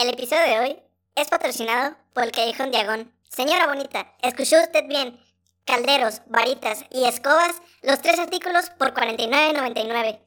[0.00, 0.76] El episodio de hoy
[1.16, 3.10] es patrocinado por el Callejón Diagón.
[3.28, 5.18] Señora bonita, escuchó usted bien.
[5.64, 10.20] Calderos, varitas y escobas, los tres artículos por $49.99.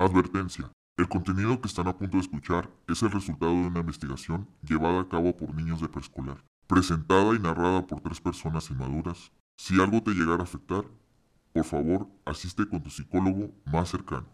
[0.00, 0.72] Advertencia.
[0.96, 5.02] El contenido que están a punto de escuchar es el resultado de una investigación llevada
[5.02, 9.30] a cabo por niños de preescolar, presentada y narrada por tres personas inmaduras.
[9.56, 10.82] Si algo te llegara a afectar,
[11.52, 14.33] por favor, asiste con tu psicólogo más cercano.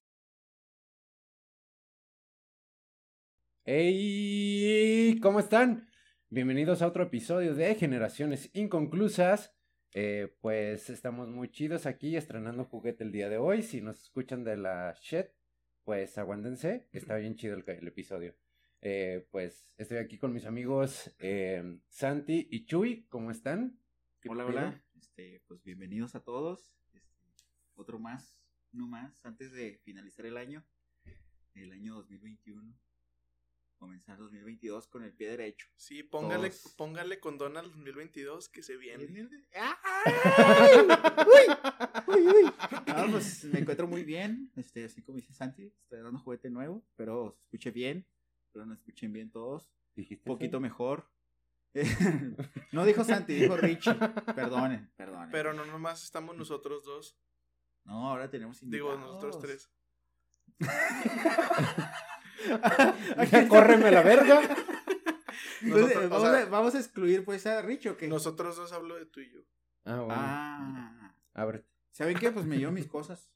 [3.73, 5.21] ¡Hey!
[5.23, 5.89] ¿Cómo están?
[6.29, 9.55] Bienvenidos a otro episodio de Generaciones Inconclusas.
[9.95, 13.63] Eh, pues estamos muy chidos aquí estrenando juguete el día de hoy.
[13.63, 15.27] Si nos escuchan de la shit,
[15.85, 16.89] pues aguántense.
[16.91, 18.35] Está bien chido el, el episodio.
[18.81, 23.07] Eh, pues estoy aquí con mis amigos eh, Santi y Chuy.
[23.09, 23.79] ¿Cómo están?
[24.21, 24.59] ¿Qué Hola, pedo?
[24.59, 24.85] hola.
[24.97, 26.75] Este, pues bienvenidos a todos.
[26.93, 27.29] Este,
[27.77, 28.37] otro más,
[28.73, 30.67] uno más, antes de finalizar el año,
[31.55, 32.77] el año 2021.
[33.81, 35.67] Comenzar 2022 con el pie derecho.
[35.75, 36.75] Sí, póngale, Todos.
[36.75, 39.07] póngale condón al 2022 que se viene.
[42.07, 42.53] Uy, uy.
[42.87, 44.53] No, pues me encuentro muy bien.
[44.55, 46.85] Este, así como dice Santi, estoy dando juguete nuevo.
[46.95, 48.07] Pero se escuche bien.
[48.53, 49.73] Pero no escuchen bien todos.
[49.97, 51.09] ¿Dijiste Un poquito mejor.
[52.73, 53.95] no dijo Santi, dijo Richie.
[54.35, 55.31] Perdonen, perdonen.
[55.31, 57.17] Pero no nomás estamos nosotros dos.
[57.85, 58.93] No, ahora tenemos invitados.
[58.93, 59.71] Digo, nosotros tres.
[63.31, 64.41] Ya córreme la verga.
[65.63, 68.09] Entonces, Nosotros, o vamos, sea, a, vamos a excluir pues a Rich o qué?
[68.09, 69.41] Nosotros dos hablo de tú y yo.
[69.85, 70.15] Ah, bueno.
[70.17, 71.15] Ah.
[71.93, 72.31] ¿Saben qué?
[72.31, 73.31] Pues me llevo mis cosas.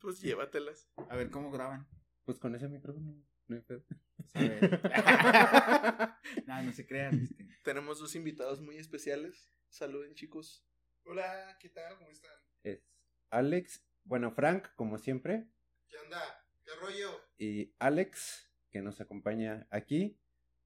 [0.00, 0.88] Pues llévatelas.
[1.08, 1.86] A ver cómo graban.
[2.24, 3.22] Pues con ese micrófono.
[3.48, 3.84] No hay pedo.
[4.32, 4.34] Pues,
[6.46, 7.14] no, no se crean.
[7.22, 7.46] este.
[7.62, 9.48] Tenemos dos invitados muy especiales.
[9.68, 10.64] Saluden, chicos.
[11.04, 11.96] Hola, ¿qué tal?
[11.98, 12.32] ¿Cómo están?
[12.64, 12.82] Es
[13.30, 15.48] Alex, bueno, Frank, como siempre.
[15.88, 16.20] ¿Qué onda?
[16.64, 17.25] ¿Qué rollo?
[17.38, 20.16] Y Alex, que nos acompaña aquí.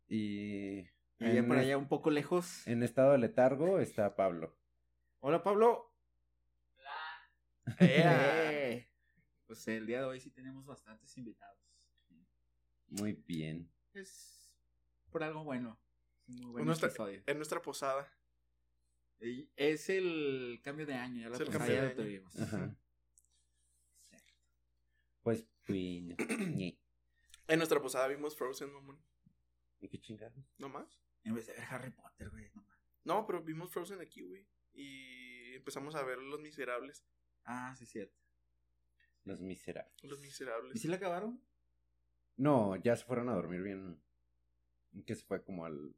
[0.08, 0.80] Y
[1.18, 2.66] Allá en, por allá un poco lejos.
[2.66, 4.56] en estado de letargo está Pablo.
[5.20, 5.86] Hola, Pablo.
[7.78, 8.88] Eh.
[9.46, 11.58] Pues el día de hoy sí tenemos bastantes invitados.
[12.88, 13.68] Muy bien.
[13.94, 14.56] Es
[15.10, 15.78] por algo bueno.
[16.26, 17.22] Muy buen Nuestra- episodio.
[17.26, 18.12] En nuestra posada.
[19.20, 21.20] Y Es el cambio de año.
[21.22, 22.02] Ya la Es el pasada cambio ya de lo año.
[22.02, 22.40] tuvimos.
[22.40, 22.76] Ajá.
[25.22, 26.16] Pues, bueno.
[27.50, 28.96] En nuestra posada vimos Frozen, mamón.
[29.80, 30.54] ¿Y qué chingados?
[30.58, 31.00] ¿No más?
[31.24, 32.48] En vez de ver Harry Potter, güey.
[32.54, 32.86] No mames.
[33.02, 34.46] No, pero vimos Frozen aquí, güey.
[34.72, 37.04] Y empezamos a ver Los Miserables.
[37.44, 38.16] Ah, sí, es cierto.
[39.24, 39.92] Los miserables.
[40.04, 40.76] Los Miserables.
[40.76, 41.42] ¿Y si la acabaron?
[42.36, 44.00] No, ya se fueron a dormir bien.
[45.04, 45.96] Que se fue como al.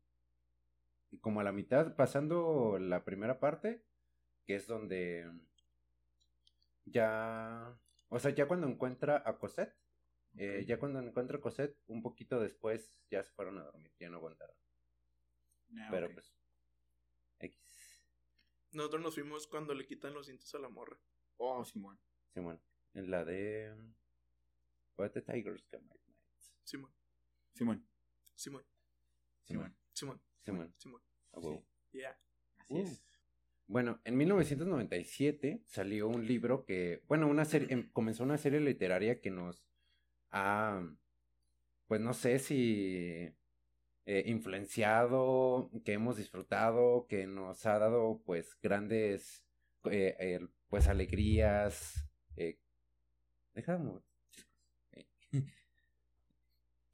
[1.21, 3.85] Como a la mitad, pasando la primera parte,
[4.47, 5.31] que es donde.
[6.87, 7.79] Ya.
[8.09, 9.82] O sea, ya cuando encuentra a Cosette.
[10.37, 14.09] Eh, ya cuando encuentra a Cosette, un poquito después ya se fueron a dormir, ya
[14.09, 14.57] no aguantaron.
[15.79, 16.33] Ah, Pero pues.
[17.41, 17.59] X.
[18.73, 20.99] Nosotros nos fuimos cuando le quitan los dientes a la morra.
[21.37, 21.99] Oh, Simón.
[22.33, 22.61] Simón.
[22.95, 23.75] En la de.
[24.97, 26.19] What the Tigers Come at Night.
[26.65, 26.93] Simón,
[27.55, 27.87] Simón.
[28.35, 28.65] Simón,
[29.45, 29.77] Simón.
[29.93, 30.75] Simón, Simón.
[30.79, 31.03] Simón.
[31.33, 31.65] huevo.
[31.93, 32.19] Yeah.
[32.59, 32.83] Así Uh.
[32.83, 33.03] es.
[33.67, 39.21] Bueno, en 1997 salió un libro que, bueno, una serie, em- comenzó una serie literaria
[39.21, 39.65] que nos
[40.33, 40.83] ha,
[41.87, 43.33] pues no sé si
[44.07, 49.45] eh, influenciado, que hemos disfrutado, que nos ha dado pues grandes,
[49.85, 52.59] eh, pues alegrías, eh,
[53.55, 54.03] deja de mover,
[54.93, 55.07] eh,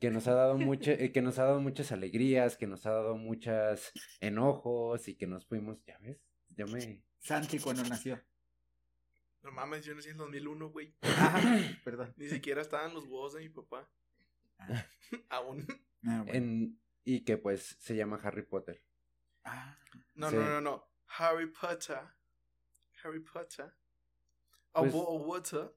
[0.01, 3.17] que nos ha dado mucho, que nos ha dado muchas alegrías, que nos ha dado
[3.17, 6.19] muchas enojos y que nos fuimos, ya ves,
[6.57, 7.03] ya me...
[7.21, 8.21] Santi cuando nació.
[9.43, 10.95] No mames, yo nací en 2001, güey.
[11.03, 11.41] Ah,
[11.85, 12.13] perdón.
[12.17, 13.89] Ni siquiera estaban los huevos de mi papá.
[14.59, 14.85] Ah.
[15.31, 15.67] Aún.
[16.07, 16.33] Ah, bueno.
[16.33, 18.83] En, y que pues se llama Harry Potter.
[19.45, 19.77] Ah,
[20.15, 20.37] No, Sí.
[20.37, 20.85] no, no, no.
[21.19, 22.01] Harry Potter.
[23.03, 23.73] Harry Potter.
[24.75, 25.73] A Pues- bowl of water.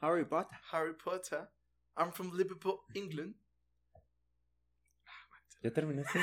[0.00, 0.58] Harry Potter.
[0.72, 1.48] Harry Potter.
[1.96, 3.34] I'm from Liverpool, England.
[5.62, 6.18] ¿Ya terminaste?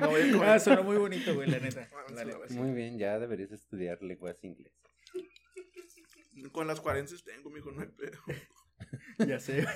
[0.00, 0.48] No voy a comer.
[0.48, 1.88] Ah, sonó muy bonito, güey, la neta.
[2.14, 2.38] La neta.
[2.38, 2.54] verga.
[2.54, 4.80] Muy bien, ya deberías estudiar lenguas inglesas.
[6.52, 8.18] Con las 40 tengo, mijo, no hay pedo.
[9.18, 9.66] Ya sé.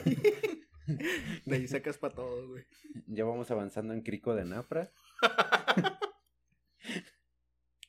[1.45, 2.65] De ahí sacas para todo, güey.
[3.07, 4.93] Ya vamos avanzando en Crico de Napra.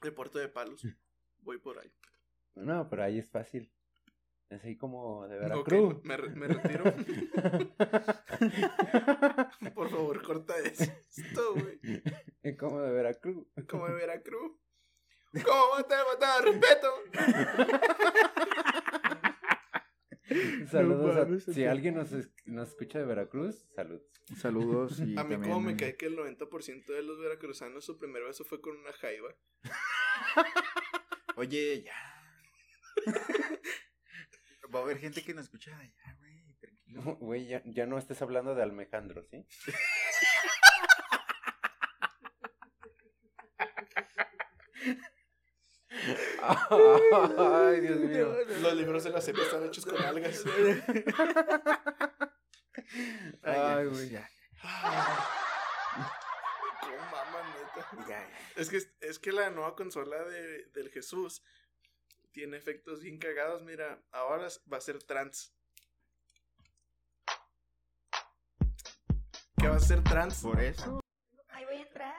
[0.01, 0.85] De Puerto de Palos.
[1.39, 1.91] Voy por ahí.
[2.55, 3.71] No, pero ahí es fácil.
[4.55, 6.03] Así como de Veracruz.
[6.03, 6.83] me, re- me retiro.
[9.73, 11.79] Por favor, corta esto, güey.
[12.57, 13.47] como de Veracruz.
[13.69, 14.51] Como de Veracruz.
[15.33, 16.93] ¿Cómo te falta respeto?
[20.71, 24.03] Saludos a- mames, si alguien nos, es- nos escucha de Veracruz, saludos.
[24.37, 25.41] Saludos y A mí también...
[25.43, 28.93] como me cae que el 90% de los veracruzanos su primer beso fue con una
[28.93, 29.35] jaiba.
[31.35, 31.93] Oye, ya.
[34.73, 36.55] Va a haber gente que nos escucha allá, güey.
[36.59, 37.17] Tranquilo.
[37.19, 39.45] Güey, ya, ya no estés hablando de Almejandro, ¿sí?
[46.41, 48.35] Ay, Dios mío.
[48.61, 50.43] Los libros de la serie están hechos con algas.
[53.43, 54.09] Ay, güey.
[54.09, 54.29] Ya,
[56.81, 58.07] ¿Cómo maman, neta?
[58.09, 58.39] ya, ya.
[58.55, 61.43] Es que, es que la nueva consola de, del Jesús
[62.33, 63.63] tiene efectos bien cagados.
[63.63, 65.55] Mira, ahora va a ser trans.
[69.57, 70.41] ¿Qué va a ser trans?
[70.41, 70.99] Por eso.
[71.49, 72.15] Ahí voy a entrar.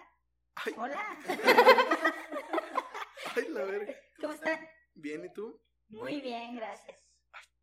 [0.54, 0.74] Ay.
[0.78, 1.18] Hola.
[3.36, 3.94] Ay, la verga.
[4.20, 4.60] ¿Cómo están?
[4.94, 5.60] Bien, ¿y tú?
[5.88, 6.96] Muy bien, gracias.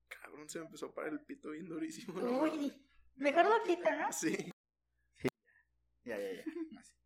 [0.10, 2.20] Cabrón, se me empezó a parar el pito bien durísimo.
[2.20, 2.42] ¿no?
[2.42, 4.12] Uy, mejor lo quito, ¿no?
[4.12, 4.52] Sí.
[6.04, 6.44] Ya, ya, ya.
[6.80, 6.94] Así.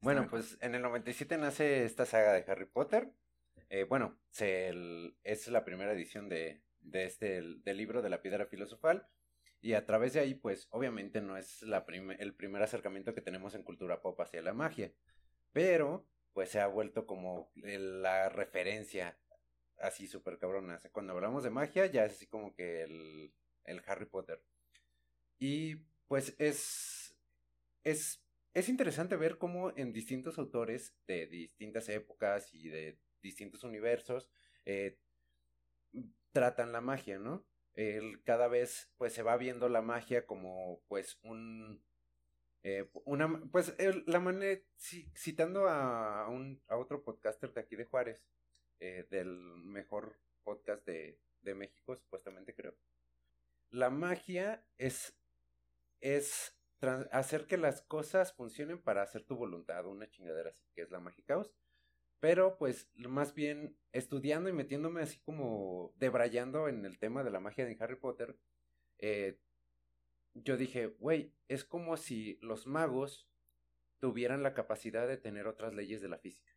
[0.00, 3.14] Bueno, pues en el 97 nace esta saga de Harry Potter.
[3.72, 4.18] Eh, bueno,
[5.24, 6.60] es la primera edición de,
[6.92, 9.06] este el- del libro de la piedra filosofal.
[9.62, 13.62] Y a través de ahí, pues obviamente no es el primer acercamiento que tenemos en
[13.62, 14.92] cultura pop hacia la magia.
[15.52, 19.18] Pero, pues se ha vuelto como la referencia
[19.78, 20.78] así súper cabrona.
[20.92, 23.32] Cuando hablamos de magia, ya es así como que el,
[23.64, 24.42] el Harry Potter.
[25.38, 25.76] Y
[26.08, 27.16] pues es,
[27.84, 28.22] es,
[28.52, 34.28] es interesante ver cómo en distintos autores de distintas épocas y de distintos universos
[34.64, 34.98] eh,
[36.32, 37.46] tratan la magia, ¿no?
[37.74, 41.82] El, cada vez pues se va viendo la magia como pues un
[42.62, 43.74] eh, una pues
[44.06, 44.60] la manera
[45.16, 48.22] citando a, un a otro podcaster de aquí de Juárez
[48.78, 49.30] eh, del
[49.64, 52.76] mejor podcast de, de México supuestamente creo
[53.70, 55.16] la magia es
[56.00, 56.54] es
[57.12, 61.00] hacer que las cosas funcionen para hacer tu voluntad, una chingadera así, que es la
[61.00, 61.52] Magic House.
[62.22, 67.40] Pero pues más bien estudiando y metiéndome así como debrayando en el tema de la
[67.40, 68.38] magia de Harry Potter,
[68.98, 69.40] eh,
[70.34, 73.28] yo dije, güey, es como si los magos
[73.98, 76.52] tuvieran la capacidad de tener otras leyes de la física.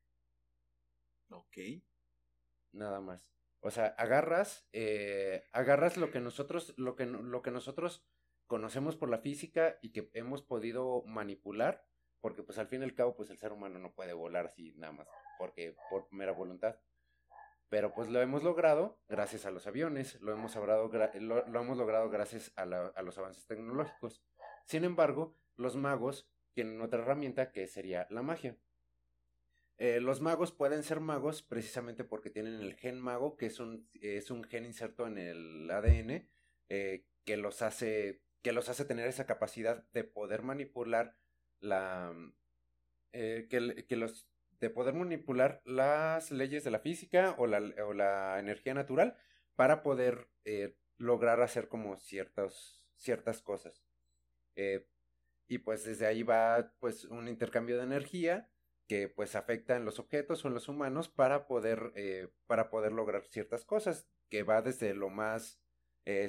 [1.31, 1.57] Ok.
[2.71, 3.33] Nada más.
[3.59, 8.05] O sea, agarras, eh, agarras lo que nosotros, lo que, lo que nosotros
[8.45, 11.87] conocemos por la física y que hemos podido manipular,
[12.21, 14.75] porque pues al fin y al cabo, pues el ser humano no puede volar así
[14.77, 16.77] nada más, porque por mera voluntad.
[17.69, 21.77] Pero pues lo hemos logrado gracias a los aviones, lo hemos, logrado, gra- lo, hemos
[21.77, 24.21] logrado gracias a, la- a los avances tecnológicos.
[24.65, 28.57] Sin embargo, los magos tienen otra herramienta que sería la magia.
[29.77, 33.89] Eh, los magos pueden ser magos precisamente porque tienen el gen mago, que es un,
[33.93, 36.29] es un gen inserto en el ADN,
[36.69, 41.17] eh, que los hace que los hace tener esa capacidad de poder manipular
[41.59, 42.13] la
[43.13, 44.27] eh, que los
[44.59, 49.17] de poder manipular las leyes de la física o la, o la energía natural
[49.55, 53.83] para poder eh, lograr hacer como ciertas ciertas cosas.
[54.55, 54.87] Eh,
[55.47, 58.49] y pues desde ahí va pues un intercambio de energía
[58.87, 62.93] que pues afecta en los objetos o en los humanos para poder eh, para poder
[62.93, 65.61] lograr ciertas cosas que va desde lo más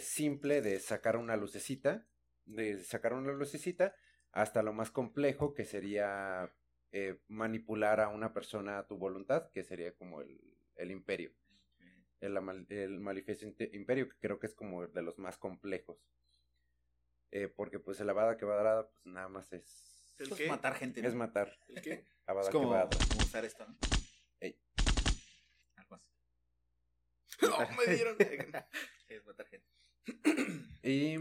[0.01, 2.07] simple de sacar una lucecita
[2.47, 3.95] de sacar una lucecita
[4.33, 6.51] hasta lo más complejo que sería
[6.99, 10.41] eh, manipular a una persona a tu voluntad que sería como el,
[10.77, 11.31] el imperio
[12.21, 12.95] el, el
[13.75, 15.99] imperio que creo que es como de los más complejos
[17.33, 20.49] Eh, porque pues el Avada que va pues nada más es ¿El Pues qué?
[20.49, 21.03] matar gente.
[21.03, 21.09] ¿no?
[21.09, 22.07] es matar ¿El qué?
[22.27, 22.99] Avada Es como, Kedavra.
[23.11, 23.77] como usar esto, ¿no?
[24.41, 24.59] Ey.
[25.77, 26.11] Algo así.
[27.43, 28.17] No, me dieron.
[29.09, 29.69] Es matar gente.
[30.83, 31.19] Y,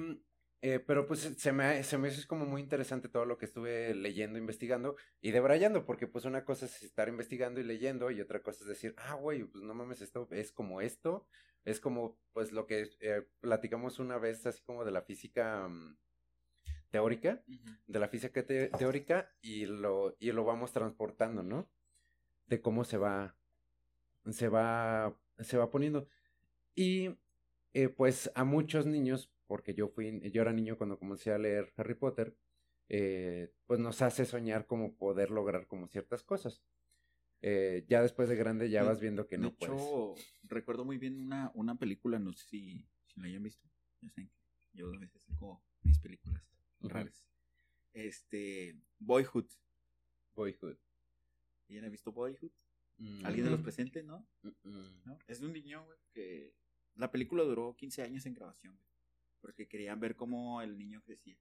[0.61, 3.93] eh, pero pues se me, se me hizo como muy interesante todo lo que estuve
[3.93, 8.41] leyendo, investigando y debrayando, porque pues una cosa es estar investigando y leyendo y otra
[8.41, 11.27] cosa es decir, ah, güey, pues no mames, esto es como esto,
[11.65, 15.97] es como pues lo que eh, platicamos una vez así como de la física mm,
[16.91, 17.43] teórica,
[17.87, 21.69] de la física te- teórica y lo, y lo vamos transportando, ¿no?
[22.47, 23.35] De cómo se va,
[24.31, 26.07] se va, se va poniendo.
[26.75, 27.11] Y
[27.73, 31.73] eh, pues a muchos niños, porque yo fui, yo era niño cuando comencé a leer
[31.77, 32.35] Harry Potter,
[32.89, 36.61] eh, pues nos hace soñar como poder lograr como ciertas cosas.
[37.41, 39.67] Eh, ya después de grande ya De- vas viendo que de no hecho,
[40.13, 40.25] puedes.
[40.43, 43.67] recuerdo muy bien una, una película, no sé si, si la hayan visto.
[44.01, 44.37] Ya saben que
[44.73, 47.25] yo a veces tengo mis películas raras.
[47.93, 49.45] Este, Boyhood.
[50.35, 50.77] Boyhood.
[51.67, 52.51] ¿Alguien ha visto Boyhood?
[52.97, 54.27] Mm, ¿Alguien de los mm, presentes, no?
[54.43, 55.01] mm, mm.
[55.05, 55.19] ¿No?
[55.27, 56.53] Es de un niño, güey, que
[56.95, 58.75] la película duró 15 años en grabación.
[58.75, 58.85] güey.
[59.45, 61.37] Porque querían ver cómo el niño crecía.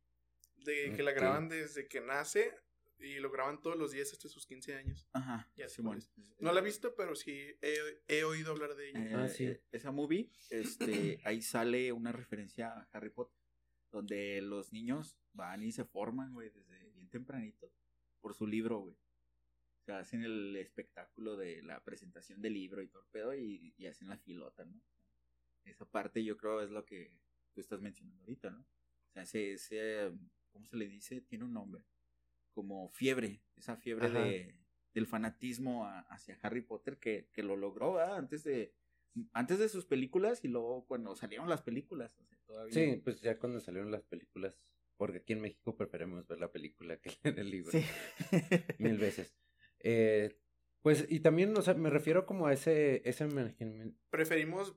[0.59, 2.55] De que la graban desde que nace
[2.99, 5.09] y lo graban todos los días hasta sus 15 años.
[5.15, 5.97] Ajá, Ya Simón.
[5.97, 6.35] después.
[6.39, 7.33] No la he visto, pero sí
[7.63, 7.77] he,
[8.09, 9.05] he oído hablar de ella.
[9.05, 9.45] Eh, Ah, sí.
[9.47, 13.39] eh, Esa movie, este, ahí sale una referencia a Harry Potter,
[13.91, 17.73] donde los niños van y se forman, güey, desde bien tempranito,
[18.21, 18.95] por su libro, güey.
[19.81, 23.75] O sea, hacen el espectáculo de la presentación del libro y todo el pedo y,
[23.79, 24.79] y hacen la filota, ¿no?
[25.65, 27.19] Esa parte yo creo es lo que
[27.55, 28.61] tú estás mencionando ahorita, ¿no?
[28.61, 30.13] O sea, ese, ese
[30.51, 31.21] ¿cómo se le dice?
[31.23, 31.83] Tiene un nombre.
[32.53, 34.55] Como fiebre, esa fiebre de,
[34.93, 38.17] del fanatismo a- hacia Harry Potter que, que lo logró, ¿verdad?
[38.17, 38.75] Antes de,
[39.33, 42.17] antes de sus películas y luego cuando salieron las películas.
[42.19, 42.73] O sea, todavía.
[42.75, 44.57] Sí, pues ya cuando salieron las películas,
[44.97, 47.73] porque aquí en México preferimos ver la película que leer el libro.
[47.73, 47.83] Sí.
[48.79, 49.35] Mil veces.
[49.81, 50.39] Eh,
[50.81, 53.27] pues, y también, o sea, me refiero como a ese, ese
[54.11, 54.77] Preferimos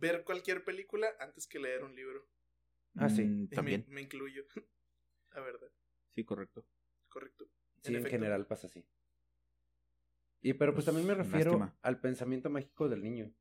[0.00, 2.26] ver cualquier película antes que leer un libro.
[2.96, 3.24] Ah, sí.
[3.24, 3.84] Mm, me- También.
[3.88, 4.44] Me, incluyo.
[5.32, 5.70] La verdad,
[6.14, 6.66] Sí, correcto.
[7.08, 7.46] correcto.
[7.82, 8.84] Sí, en, general pasa así.
[10.42, 11.78] Y pero pues Pues, también me refiero lástima.
[11.82, 13.32] al pensamiento mágico del niño.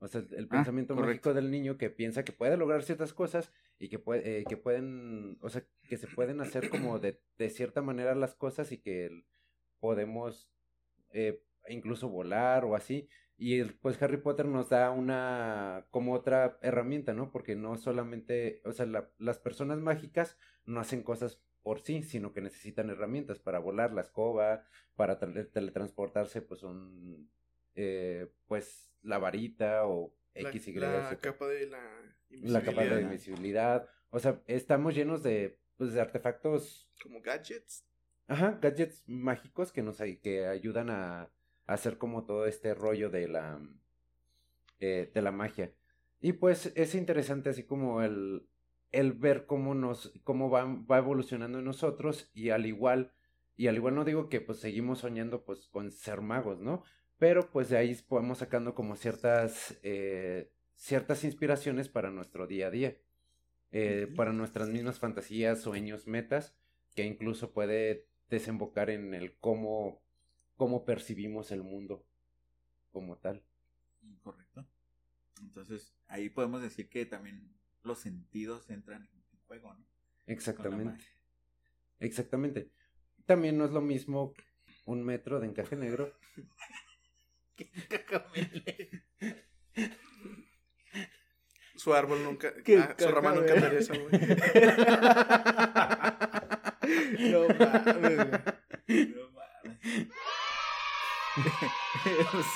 [0.00, 3.52] O sea, el, Ah, pensamiento mágico del niño que piensa que puede lograr ciertas cosas
[3.78, 7.50] y que puede, eh, que pueden, o sea, que se pueden hacer como de, de
[7.50, 9.24] cierta manera las cosas y que
[9.80, 10.48] podemos
[11.10, 13.08] eh, incluso volar o así.
[13.40, 17.30] Y pues Harry Potter nos da una como otra herramienta, ¿no?
[17.30, 22.32] Porque no solamente, o sea, la- las personas mágicas no hacen cosas por sí, sino
[22.32, 24.64] que necesitan herramientas para volar, la escoba,
[24.96, 27.30] para tele- teletransportarse, pues un,
[27.76, 33.02] eh, pues la varita o X, Y, la capa de la la capa de invisibilidad,
[33.02, 33.88] invisibilidad.
[34.10, 37.84] O sea, estamos llenos de, pues, de artefactos Como gadgets.
[38.26, 41.30] Ajá, gadgets mágicos que nos que ayudan a
[41.68, 43.60] hacer como todo este rollo de la
[44.80, 45.72] eh, de la magia.
[46.20, 48.48] Y pues es interesante así como el,
[48.90, 53.12] el ver cómo nos, cómo va, va evolucionando en nosotros, y al igual,
[53.56, 56.82] y al igual no digo que pues seguimos soñando pues con ser magos, ¿no?
[57.18, 62.70] Pero pues de ahí podemos sacando como ciertas eh, ciertas inspiraciones para nuestro día a
[62.70, 62.96] día.
[63.70, 66.56] eh, para nuestras mismas fantasías, sueños, metas,
[66.94, 70.02] que incluso puede desembocar en el cómo,
[70.58, 72.04] cómo percibimos el mundo
[72.92, 73.42] como tal.
[74.22, 74.66] Correcto.
[75.40, 77.50] Entonces, ahí podemos decir que también
[77.84, 79.86] los sentidos entran en juego, ¿no?
[80.26, 81.02] Exactamente.
[82.00, 82.70] Exactamente.
[83.24, 84.34] También no es lo mismo
[84.84, 86.12] un metro de encaje negro.
[91.76, 92.52] Su árbol nunca.
[92.64, 94.10] Qué ah, su rama nunca caca, endereza, güey.
[97.30, 98.18] no mames.
[99.14, 99.37] No mames.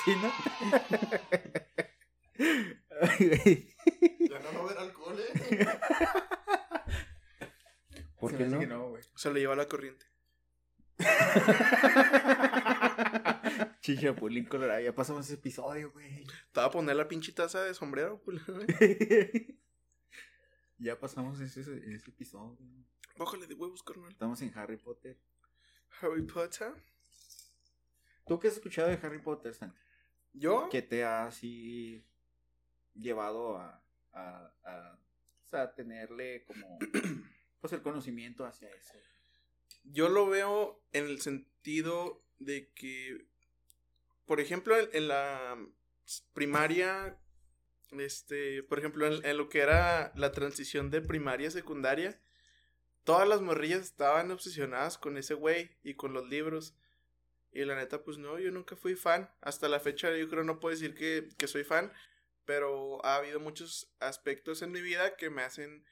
[0.05, 0.31] ¿Sí, no?
[3.01, 3.75] Ay, güey.
[4.29, 5.67] Ya no va a haber alcohol, ¿eh?
[8.19, 8.59] ¿Por Se qué me hace no?
[8.59, 9.03] que no, güey.
[9.15, 10.05] Se lo lleva la corriente.
[13.81, 14.79] Chichapulín colorado.
[14.81, 16.23] Ya pasamos ese episodio, güey.
[16.25, 19.59] Te voy a poner la pinche taza de sombrero, culero, güey.
[20.77, 22.57] ya pasamos ese, ese episodio.
[23.17, 24.11] Bájale de huevos, carnal.
[24.11, 25.17] Estamos en Harry Potter.
[26.01, 26.73] Harry Potter.
[28.25, 29.79] ¿Tú qué has escuchado de Harry Potter, Santi?
[30.33, 32.03] Yo, ¿Qué te ha así
[32.95, 34.99] llevado a, a, a,
[35.45, 36.79] sea, tenerle como
[37.61, 38.93] pues el conocimiento hacia eso?
[39.83, 43.25] yo lo veo en el sentido de que,
[44.25, 45.57] por ejemplo, en, en la
[46.33, 47.17] primaria,
[47.91, 52.19] este, por ejemplo, en, en lo que era la transición de primaria a secundaria,
[53.03, 56.75] todas las morrillas estaban obsesionadas con ese güey y con los libros.
[57.53, 59.29] Y la neta, pues no, yo nunca fui fan.
[59.41, 61.93] Hasta la fecha yo creo no puedo decir que, que soy fan,
[62.45, 65.85] pero ha habido muchos aspectos en mi vida que me hacen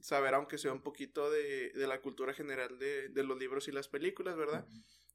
[0.00, 3.72] saber, aunque sea un poquito de, de la cultura general de, de los libros y
[3.72, 4.64] las películas, ¿verdad?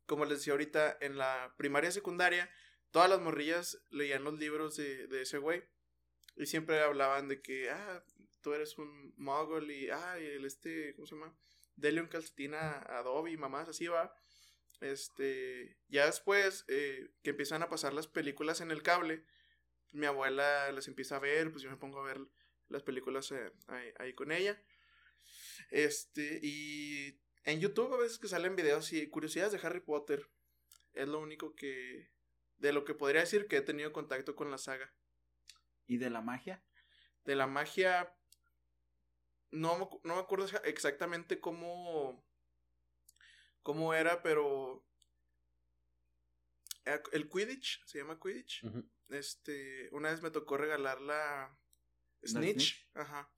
[0.06, 2.50] Como les decía ahorita, en la primaria y secundaria,
[2.92, 5.64] todas las morrillas leían los libros de, de ese güey.
[6.36, 8.04] Y siempre hablaban de que, ah,
[8.42, 11.34] tú eres un mogul y, ah, y el este, ¿cómo se llama?
[11.76, 14.14] Dele un calcetín a, a Dobby, mamás, así va.
[14.84, 19.24] Este, ya después eh, que empiezan a pasar las películas en el cable,
[19.92, 22.20] mi abuela las empieza a ver, pues yo me pongo a ver
[22.68, 24.62] las películas eh, ahí, ahí con ella.
[25.70, 30.30] Este, y en YouTube a veces que salen videos y curiosidades de Harry Potter.
[30.94, 32.10] Es lo único que,
[32.58, 34.94] de lo que podría decir que he tenido contacto con la saga.
[35.88, 36.64] ¿Y de la magia?
[37.24, 38.14] De la magia,
[39.52, 42.26] no, no me acuerdo exa- exactamente cómo,
[43.64, 44.86] cómo era, pero
[46.86, 48.64] eh, el Quidditch, se llama Quidditch.
[49.10, 51.58] Este, una vez me tocó regalar la
[52.22, 53.30] ¿La Snitch, ajá.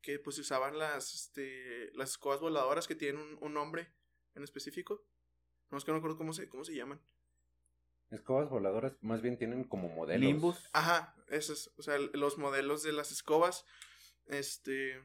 [0.00, 3.92] que pues usaban las, este, las escobas voladoras que tienen un, un nombre
[4.34, 5.04] en específico.
[5.70, 7.00] No es que no recuerdo cómo se, cómo se llaman.
[8.10, 10.20] Escobas voladoras más bien tienen como modelos.
[10.20, 10.68] Limbus.
[10.72, 13.64] Ajá, esos, o sea, los modelos de las escobas,
[14.26, 15.00] este,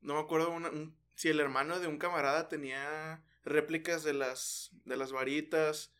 [0.00, 4.70] no me acuerdo una- un- si el hermano de un camarada tenía réplicas de las,
[4.84, 5.92] de las varitas,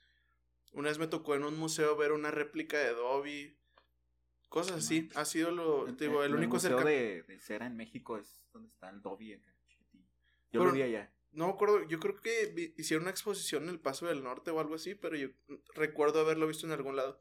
[0.73, 3.57] una vez me tocó en un museo ver una réplica de Dobby,
[4.49, 7.77] cosas así, ha sido lo, te digo, en el único museo de, de cera en
[7.77, 9.53] México es donde está el Dobby acá.
[10.53, 11.11] Yo Pero- lo vi allá.
[11.33, 14.61] No me acuerdo, yo creo que hicieron una exposición en el Paso del Norte o
[14.61, 15.31] algo así, pero yo
[15.75, 17.19] recuerdo haberlo visto en algún lado.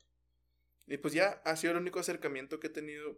[0.86, 3.18] Y pues ya ha sido el único acercamiento que he tenido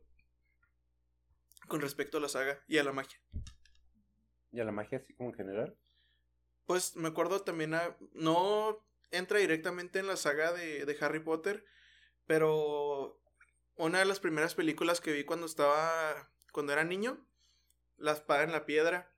[1.68, 3.20] con respecto a la saga y a la magia.
[4.54, 5.76] Y a la magia así como en general.
[6.66, 7.96] Pues me acuerdo también a...
[8.14, 11.64] No entra directamente en la saga de, de Harry Potter,
[12.26, 13.20] pero
[13.76, 16.32] una de las primeras películas que vi cuando estaba...
[16.52, 17.26] Cuando era niño,
[17.98, 19.12] La espada en la piedra.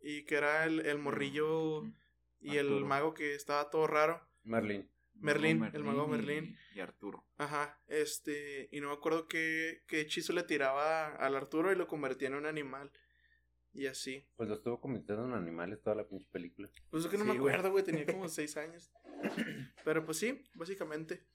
[0.00, 1.82] Y que era el, el morrillo
[2.40, 4.22] y el mago que estaba todo raro.
[4.44, 4.88] Merlin.
[5.14, 6.58] Merlín, el mago y- Merlín.
[6.74, 7.24] Y Arturo.
[7.38, 11.86] Ajá, este, y no me acuerdo qué, qué hechizo le tiraba al Arturo y lo
[11.88, 12.92] convertía en un animal.
[13.76, 14.24] Y así.
[14.36, 16.70] Pues lo estuvo convirtiendo en animales toda la pinche película.
[16.90, 18.90] Pues es que no Sí, me acuerdo, güey, tenía como seis años.
[19.84, 21.26] Pero pues sí, básicamente.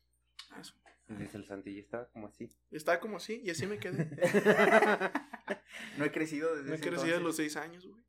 [0.59, 0.73] Eso.
[1.07, 2.49] Dice el Santi, y estaba como así.
[2.71, 4.09] Estaba como así y así me quedé.
[5.97, 7.21] No he crecido desde ese crecí a entonces.
[7.21, 8.01] los seis años, güey.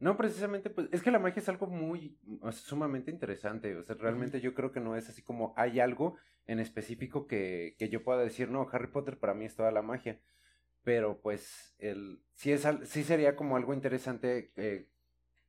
[0.00, 3.74] No, precisamente, pues es que la magia es algo muy o sea, sumamente interesante.
[3.76, 7.74] O sea, realmente yo creo que no es así como hay algo en específico que,
[7.78, 10.20] que yo pueda decir, no, Harry Potter para mí es toda la magia.
[10.84, 14.88] Pero pues el, sí, es, al- sí sería como algo interesante eh,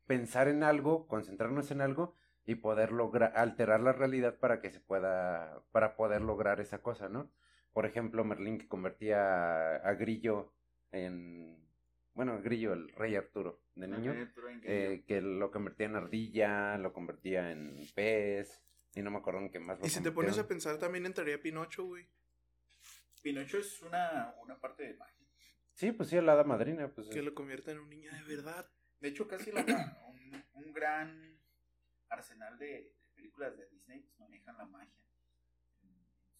[0.07, 4.79] pensar en algo, concentrarnos en algo y poder lograr, alterar la realidad para que se
[4.79, 7.31] pueda, para poder lograr esa cosa, ¿no?
[7.73, 10.53] Por ejemplo, Merlín que convertía a, a Grillo
[10.91, 11.57] en,
[12.15, 16.91] bueno, Grillo, el rey Arturo de niño Arturo eh, que lo convertía en ardilla, lo
[16.91, 18.61] convertía en pez,
[18.95, 19.79] y no me acuerdo en qué más.
[19.79, 22.07] lo Y si te pones a pensar, también entraría Pinocho, güey.
[23.21, 25.27] Pinocho es una, una parte de magia.
[25.73, 27.07] Sí, pues sí, el hada madrina, pues.
[27.09, 28.69] Que lo convierta en un niño de verdad.
[28.99, 29.61] De hecho, casi la,
[30.07, 31.39] un, un gran
[32.09, 32.67] arsenal de,
[33.01, 35.05] de películas de Disney pues, manejan la magia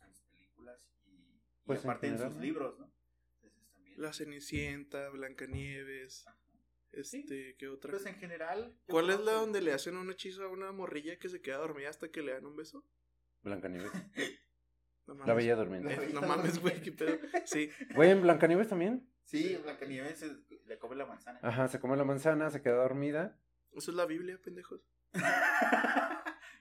[0.01, 2.43] en sus películas y, y Pues, en aparte en, general, sus ¿no?
[2.43, 2.93] libros, ¿no?
[3.35, 4.01] Entonces también.
[4.01, 6.37] La Cenicienta, Blancanieves, Ajá.
[6.91, 7.91] este, ¿qué otra?
[7.91, 8.75] Pues en general.
[8.87, 11.89] ¿Cuál es la donde le hacen un hechizo a una morrilla que se queda dormida
[11.89, 12.83] hasta que le dan un beso?
[13.43, 13.91] Blancanieves.
[15.13, 15.35] No La mames.
[15.45, 15.93] Bella Durmiente.
[15.93, 17.17] Eh, no mames, güey, qué pedo.
[17.45, 19.09] Sí, Güey, en Blancanieves también.
[19.25, 21.39] Sí, Blancanieves se- le come la manzana.
[21.43, 23.39] Ajá, se come la manzana, se queda dormida.
[23.73, 24.81] eso es la Biblia, pendejos.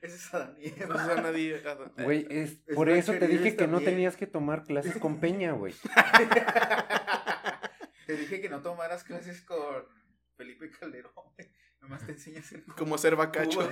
[0.01, 0.95] Ese es Adán y Eva.
[0.95, 1.61] No a nadie.
[2.05, 3.93] Güey, es, es por eso te Blancanieves dije que no también.
[3.95, 5.75] tenías que tomar clases con Peña, güey.
[8.07, 9.85] Te dije que no tomaras clases con
[10.37, 11.13] Felipe Calderón.
[11.81, 13.69] Nomás te enseña a hacer Como ser bacacho.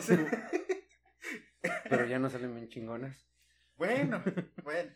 [1.89, 3.27] Pero ya no salen bien chingonas.
[3.77, 4.23] Bueno,
[4.65, 4.93] bueno,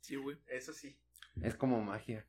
[0.00, 0.38] Sí, güey.
[0.48, 0.98] eso sí.
[1.42, 2.26] Es como magia.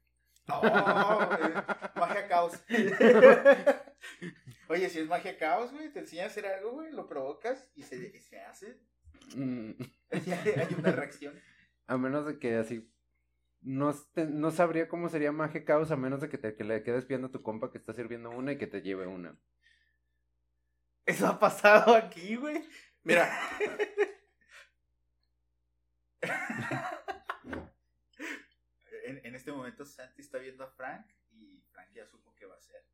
[0.48, 1.64] Oh, eh,
[1.96, 2.54] magia caos.
[4.68, 7.84] Oye, si es magia caos, güey, te enseña a hacer algo, güey, lo provocas y
[7.84, 8.80] se, se hace.
[9.36, 9.72] Mm,
[10.12, 11.40] hay hay una reacción.
[11.88, 12.90] a menos de que así.
[13.62, 16.82] No, te- no sabría cómo sería magia caos a menos de que, te, que le
[16.84, 19.38] quedes viendo a tu compa que está sirviendo una y que te lleve una.
[21.06, 22.64] Eso ha pasado aquí, güey.
[23.04, 23.32] Mira,
[29.04, 32.56] En, en este momento Santi está viendo a Frank y Frank ya supo qué va
[32.56, 32.86] a hacer.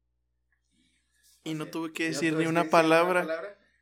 [0.74, 3.24] Y, pues, Y no ser- tuve que decir ni una palabra.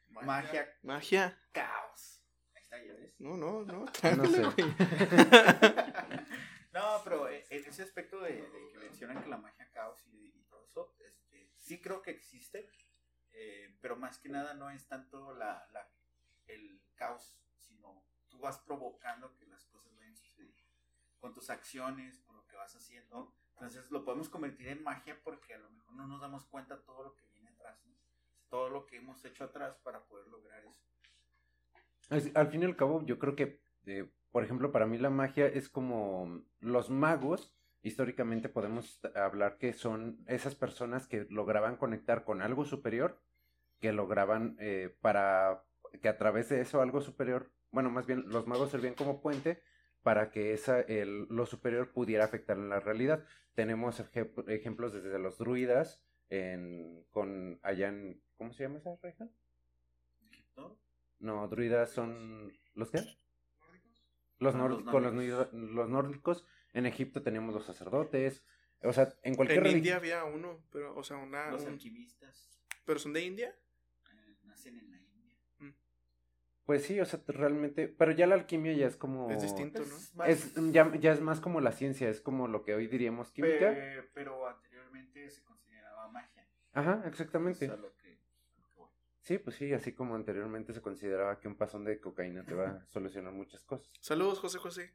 [0.09, 1.39] Magia magia.
[1.51, 2.23] caos.
[2.55, 3.13] Ahí está, ya ves.
[3.19, 3.85] No, no, no.
[4.17, 4.43] No sé.
[6.73, 10.33] No, pero eh, en ese aspecto de, de que mencionan que la magia caos y,
[10.35, 12.69] y todo eso, este, sí creo que existe,
[13.31, 15.89] eh, pero más que nada no es tanto la, la-
[16.47, 17.37] el caos,
[18.35, 20.63] tú vas provocando que las cosas vayan sucediendo
[21.19, 23.33] con tus acciones, con lo que vas haciendo.
[23.53, 27.03] Entonces lo podemos convertir en magia porque a lo mejor no nos damos cuenta todo
[27.03, 27.95] lo que viene atrás, ¿no?
[28.49, 30.83] todo lo que hemos hecho atrás para poder lograr eso.
[32.35, 35.47] Al fin y al cabo, yo creo que, eh, por ejemplo, para mí la magia
[35.47, 37.55] es como los magos.
[37.81, 43.21] Históricamente podemos hablar que son esas personas que lograban conectar con algo superior,
[43.79, 45.63] que lograban eh, para
[46.01, 49.61] que a través de eso algo superior, bueno, más bien los magos servían como puente
[50.01, 53.23] para que esa, el- lo superior pudiera afectar en la realidad.
[53.53, 59.31] Tenemos ej- ejemplos desde los druidas, en, con allá en, ¿cómo se llama esa región?
[60.57, 60.77] ¿no?
[61.19, 62.51] No, druidas son.
[62.73, 62.99] ¿Los qué?
[64.39, 66.45] Los, nórdicos, los los, los nórdicos.
[66.73, 68.43] En Egipto teníamos los sacerdotes.
[68.83, 71.51] O sea, en cualquier En India había uno, pero, o sea, una.
[71.51, 73.55] Los un- alquimistas ¿Pero son de India?
[74.11, 75.04] eh, nacen en la India.
[76.65, 79.29] Pues sí, o sea, realmente, pero ya la alquimia ya es como...
[79.29, 79.85] Es distinto, ¿no?
[79.85, 82.87] Es más- Es, ya, ya es más como la ciencia, es como lo que hoy
[82.87, 83.69] diríamos química.
[83.71, 86.47] Pe- pero anteriormente se consideraba magia.
[86.73, 87.67] Ajá, exactamente.
[87.69, 88.89] a lo que, a lo que voy.
[89.21, 92.67] Sí, pues sí, así como anteriormente se consideraba que un pasón de cocaína te va
[92.69, 93.87] a solucionar muchas cosas.
[94.01, 94.93] Saludos, José José.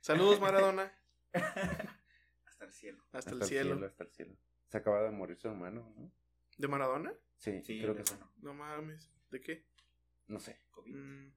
[0.00, 0.92] Saludos, Maradona.
[1.32, 3.04] Hasta el cielo.
[3.12, 3.86] Hasta, el cielo.
[3.86, 4.34] Hasta el cielo.
[4.68, 6.10] Se acaba de morir su hermano, ¿no?
[6.56, 7.12] ¿De Maradona?
[7.40, 8.14] Sí, Sí, creo que sí.
[8.42, 9.10] No mames.
[9.30, 9.66] ¿De qué?
[10.28, 10.60] No sé.
[10.70, 10.94] COVID.
[10.94, 11.32] Mm,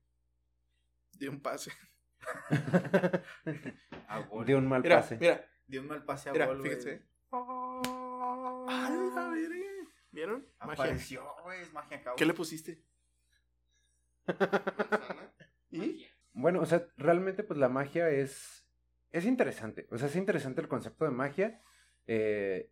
[1.13, 1.71] de un pase.
[4.07, 4.45] A gol.
[4.45, 5.17] De un mal Mira, pase.
[5.17, 6.69] mira, De un mal pase a mira, gol, güey.
[6.69, 7.01] fíjense.
[7.31, 9.89] ¡A la verga!
[10.11, 10.45] ¿Vieron?
[10.59, 10.73] Magia.
[10.83, 12.15] Apareció, güey, es magia cabrón.
[12.17, 12.83] ¿Qué le pusiste?
[15.71, 16.05] ¿Y?
[16.33, 18.65] Bueno, o sea, realmente pues la magia es,
[19.11, 19.87] es interesante.
[19.91, 21.61] O sea, es interesante el concepto de magia.
[22.07, 22.69] eh,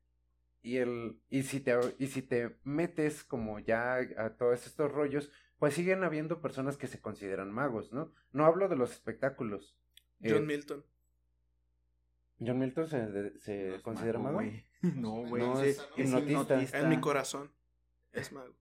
[0.63, 5.31] y, el, y, si te, y si te metes como ya a todos estos rollos,
[5.59, 8.11] pues siguen habiendo personas que se consideran magos, ¿no?
[8.31, 9.75] No hablo de los espectáculos.
[10.21, 10.85] Eh, John Milton.
[12.39, 14.41] John Milton se, se No considera mago.
[14.81, 15.43] No, güey.
[15.43, 16.79] No, es, es hipnotista.
[16.79, 17.51] En mi corazón.
[18.13, 18.55] Es mago.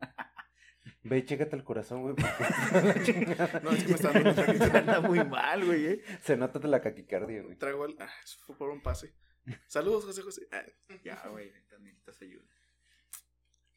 [1.02, 2.14] Ve chécate el corazón, güey.
[2.14, 2.36] porque-
[3.62, 4.78] No, es que me está dando.
[4.78, 5.86] Anda muy mal, güey.
[5.86, 6.02] eh.
[6.22, 7.56] se nota de la caquicardia, güey.
[7.56, 7.96] Traigo el.
[8.00, 9.12] Ah, eso fue por un pase.
[9.66, 10.48] Saludos, José José.
[10.52, 10.64] Ah,
[11.04, 12.44] Ya, güey, neta, necesitas ayuda.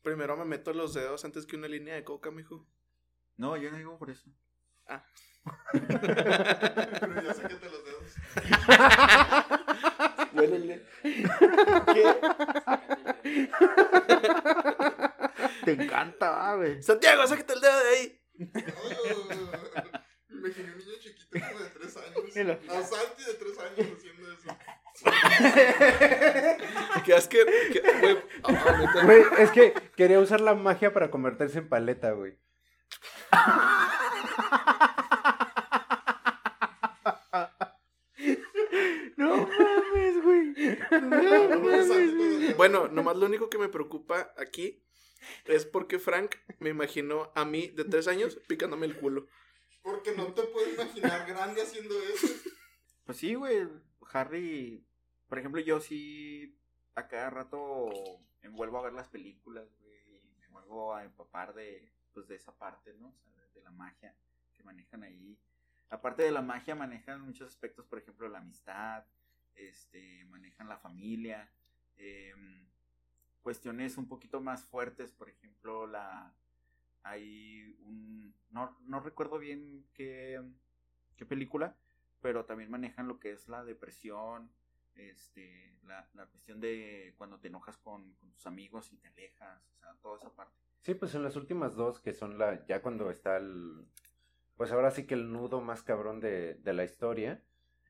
[0.01, 2.65] primero me meto los dedos antes que una línea de coca, mijo.
[3.37, 4.29] No, yo no digo por eso.
[4.87, 5.05] Ah.
[5.71, 8.15] Pero ya sáquate los dedos.
[10.33, 10.85] Huélele.
[15.65, 16.81] Te encanta, güey.
[16.81, 18.21] Santiago, sácate el dedo de ahí.
[18.37, 18.63] Me
[20.47, 22.37] imaginé un niño chiquito como de 3 años.
[22.69, 24.57] A Santi de 3 años haciendo eso.
[27.05, 27.43] Güey.
[29.03, 32.37] Güey, es que quería usar la magia para convertirse en paleta, güey.
[39.17, 40.53] No mames, güey.
[42.53, 44.83] Bueno, nomás lo único que me preocupa aquí
[45.45, 49.27] es porque Frank me imaginó a mí de tres años picándome el culo.
[49.81, 52.27] Porque no te puedo imaginar grande haciendo eso.
[53.05, 53.67] Pues sí, güey.
[54.11, 54.85] Harry,
[55.29, 56.57] por ejemplo, yo sí
[56.95, 57.89] a cada rato
[58.41, 60.17] me vuelvo a ver las películas, güey.
[60.17, 63.09] y Me vuelvo a empapar de, pues, de esa parte, ¿no?
[63.09, 64.15] O sea, de, la magia
[64.55, 65.37] que manejan ahí.
[65.89, 69.05] Aparte de la magia, manejan muchos aspectos, por ejemplo, la amistad,
[69.55, 71.51] este, manejan la familia,
[71.97, 72.67] em,
[73.41, 76.33] cuestiones un poquito más fuertes, por ejemplo, la
[77.03, 80.41] hay un no, no recuerdo bien qué,
[81.15, 81.75] qué película,
[82.21, 84.51] pero también manejan lo que es la depresión,
[84.99, 89.79] este, la, la cuestión de cuando te enojas con, tus amigos y te alejas, o
[89.79, 90.55] sea, toda esa parte.
[90.81, 93.85] Sí, pues en las últimas dos, que son la, ya cuando está el,
[94.55, 97.43] pues ahora sí que el nudo más cabrón de, de la historia,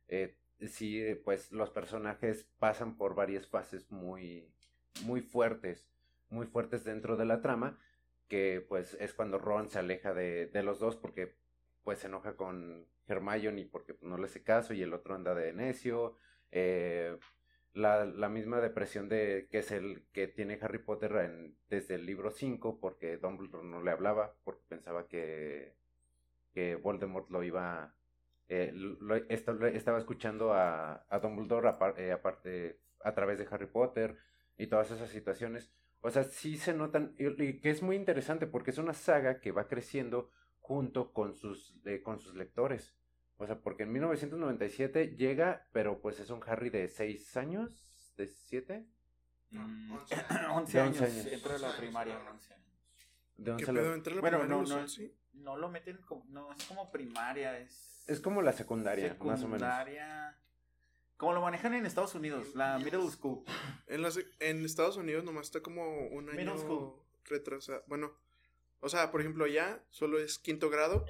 [0.08, 4.52] eh, sí, eh, pues los personajes pasan por varias fases muy,
[5.04, 5.88] muy fuertes,
[6.30, 7.80] muy fuertes dentro de la trama,
[8.28, 11.36] que pues es cuando Ron se aleja de, de los dos porque
[11.84, 15.54] pues se enoja con Hermione porque no le hace caso y el otro anda de
[15.54, 16.15] necio,
[16.51, 17.17] eh,
[17.73, 22.31] la, la misma depresión de que es el que tiene Harry Potter desde el libro
[22.31, 25.75] 5 porque Dumbledore no le hablaba porque pensaba que,
[26.53, 27.95] que Voldemort lo iba
[28.49, 28.73] eh,
[29.29, 34.17] estaba escuchando a, a Dumbledore eh, aparte a través de Harry Potter
[34.57, 35.71] y todas esas situaciones.
[36.01, 39.39] O sea sí se notan y, y que es muy interesante porque es una saga
[39.39, 42.95] que va creciendo junto con sus eh, con sus lectores
[43.39, 48.28] o sea, porque en 1997 llega, pero pues es un Harry de 6 años, de
[48.28, 48.86] 7,
[49.52, 50.15] Mm, 11
[50.52, 51.25] 11 De años, 11 años.
[51.34, 52.30] entra a la 11 primaria, años.
[52.34, 52.67] 11 años.
[53.38, 53.89] de ¿Qué 11 pedo?
[53.89, 55.13] la- ¿Entré a la Bueno, primaria no, no, 11?
[55.34, 58.04] no lo meten como, no, es como primaria, es...
[58.08, 59.62] Es como la secundaria, más o menos.
[59.67, 60.38] secundaria.
[61.17, 63.43] Como lo manejan en Estados Unidos, la middle school.
[63.88, 66.56] En, las- en Estados Unidos nomás está como un año
[67.25, 67.84] retrasado.
[67.88, 68.13] Bueno,
[68.82, 71.06] o sea, por ejemplo, allá solo es quinto grado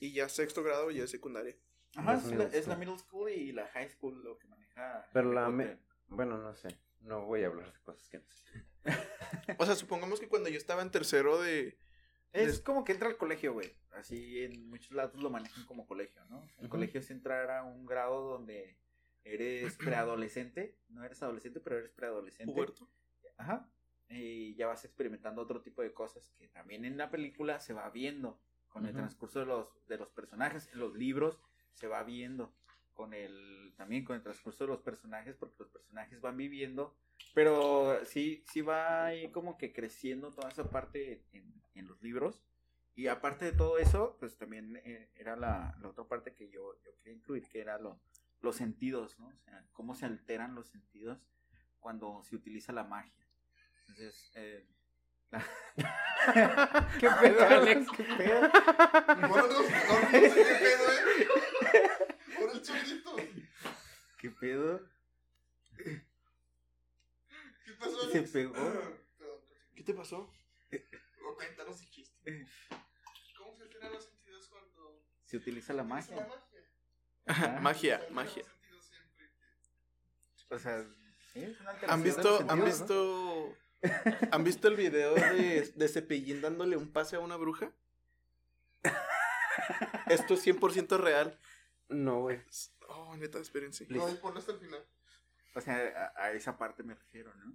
[0.00, 1.56] y ya sexto grado ya es secundaria.
[1.96, 5.08] Ajá, Es la, es la middle school y la high school lo que maneja.
[5.12, 5.78] Pero la me-.
[6.08, 6.68] Bueno, no sé,
[7.00, 8.64] no voy a hablar de cosas que no sé.
[9.58, 11.78] O sea, supongamos que cuando yo estaba en tercero de...
[12.32, 13.72] Es como que entra al colegio, güey.
[13.92, 16.44] Así en muchos lados lo manejan como colegio, ¿no?
[16.58, 18.76] El colegio es entrar a un grado donde
[19.22, 20.76] eres preadolescente.
[20.88, 22.52] No eres adolescente, pero eres preadolescente.
[22.52, 22.90] Puberto.
[23.36, 23.70] Ajá.
[24.08, 27.88] Y ya vas experimentando otro tipo de cosas que también en la película se va
[27.90, 28.40] viendo
[28.74, 28.98] con el Ujú.
[28.98, 30.68] transcurso de los, de los personajes.
[30.72, 31.38] En los libros
[31.74, 32.52] se va viendo
[32.92, 36.96] con el también con el transcurso de los personajes, porque los personajes van viviendo,
[37.34, 42.42] pero sí, sí va ahí como que creciendo toda esa parte en, en los libros.
[42.96, 46.80] Y aparte de todo eso, pues también eh, era la, la otra parte que yo,
[46.82, 48.00] yo quería incluir, que era lo,
[48.40, 49.28] los sentidos, ¿no?
[49.28, 51.18] O sea, cómo se alteran los sentidos
[51.78, 53.26] cuando se utiliza la magia.
[53.80, 54.66] Entonces, eh,
[57.00, 57.90] ¿Qué pedo, Alex?
[57.96, 58.40] ¿Qué pedo?
[58.40, 61.28] Bueno, no, no, no sé qué pedo, eh.
[62.38, 63.16] Por el chulito.
[64.18, 64.80] ¿Qué pedo?
[65.76, 68.54] ¿Qué pasó, Se pegó.
[69.74, 70.32] ¿Qué te pasó?
[71.26, 72.46] O cuéntanos el chiste.
[73.38, 76.16] ¿Cómo se alteran los sentidos cuando Se utiliza la magia.
[76.16, 76.44] la magia?
[77.26, 77.60] Ajá.
[77.60, 78.92] magia, Se los
[80.50, 80.84] O sea,
[81.32, 82.94] sí, es una alteración ¿Han visto, han sentidos,
[83.50, 83.56] ¿no?
[84.30, 87.72] Han visto el video de, de Cepillín dándole un pase a una bruja?
[90.06, 91.38] Esto es 100% real.
[91.88, 92.40] No, güey.
[92.88, 93.86] Oh, neta, espérense.
[93.88, 94.84] No, y ponlo hasta el final.
[95.54, 97.54] O sea, a, a esa parte me refiero, ¿no?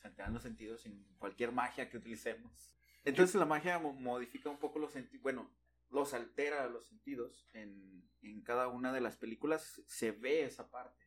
[0.00, 2.76] Se alteran los sentidos en cualquier magia que utilicemos.
[3.04, 5.50] Entonces la magia mo- modifica un poco los sentidos, bueno,
[5.90, 7.46] los altera los sentidos.
[7.52, 11.03] En, en cada una de las películas se ve esa parte.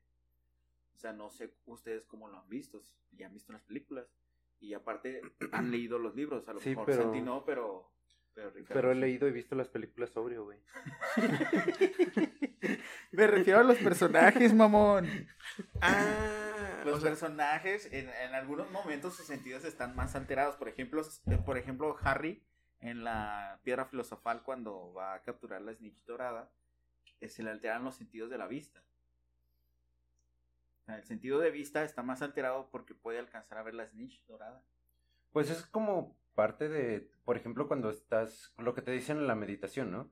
[0.98, 4.08] O sea, no sé ustedes cómo lo han visto, si ya han visto las películas.
[4.60, 7.92] Y aparte han leído los libros, a lo Sí, mejor pero- Santi no, pero...
[8.34, 9.02] Pero, Ricardo Pero he sí.
[9.02, 10.60] leído y visto las películas sobrio, güey.
[13.12, 15.08] Me refiero a los personajes, mamón.
[15.82, 20.56] Ah, Los o sea, personajes en, en algunos momentos sus sentidos están más alterados.
[20.56, 22.44] Por ejemplo, eh, por ejemplo, Harry
[22.80, 26.52] en la piedra filosofal cuando va a capturar la snitch dorada,
[27.20, 28.84] eh, se le alteran los sentidos de la vista.
[30.88, 34.64] El sentido de vista está más alterado porque puede alcanzar a ver la snitch dorada.
[35.32, 39.36] Pues es como parte de, por ejemplo, cuando estás, lo que te dicen en la
[39.36, 40.12] meditación, ¿no?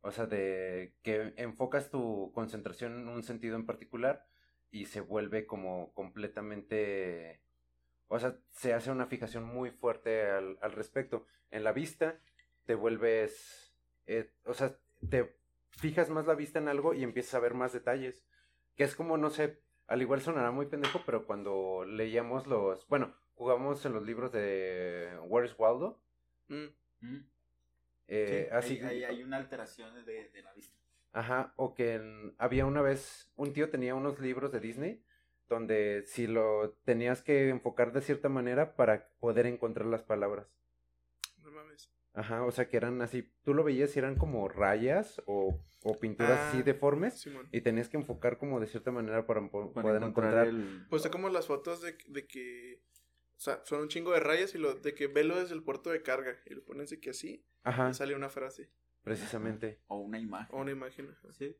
[0.00, 4.26] O sea, de que enfocas tu concentración en un sentido en particular
[4.70, 7.42] y se vuelve como completamente,
[8.08, 11.26] o sea, se hace una fijación muy fuerte al, al respecto.
[11.50, 12.20] En la vista
[12.64, 13.74] te vuelves,
[14.06, 14.78] eh, o sea,
[15.10, 15.36] te
[15.70, 18.22] fijas más la vista en algo y empiezas a ver más detalles.
[18.76, 23.14] Que es como, no sé, al igual sonará muy pendejo, pero cuando leíamos los, bueno,
[23.34, 26.00] jugamos en los libros de Where's Waldo,
[26.48, 26.66] mm,
[28.08, 30.76] eh, Sí, así, hay, hay- hay una alteración de, de la vista.
[31.12, 35.02] ajá, o que en- había una vez, un tío tenía unos libros de Disney
[35.48, 40.48] donde si lo tenías que enfocar de cierta manera para poder encontrar las palabras.
[42.16, 45.98] Ajá, o sea que eran así, tú lo veías y eran como rayas o, o
[46.00, 47.46] pinturas Ah, así deformes Simón.
[47.52, 50.46] y tenías que enfocar como de cierta manera para, po- Para poder encontrar.
[50.46, 50.86] el...
[50.88, 52.80] Pues es como las fotos de, de que.
[53.36, 55.90] O sea, son un chingo de rayas y lo de que velo desde el puerto
[55.90, 56.38] de carga.
[56.46, 57.44] Y lo ponen así que así.
[57.64, 58.70] Ajá, Y sale una frase.
[59.02, 59.78] precisamente.
[59.88, 60.56] O una imagen.
[60.56, 61.10] O una imagen.
[61.10, 61.32] ajá.
[61.32, 61.54] Sí.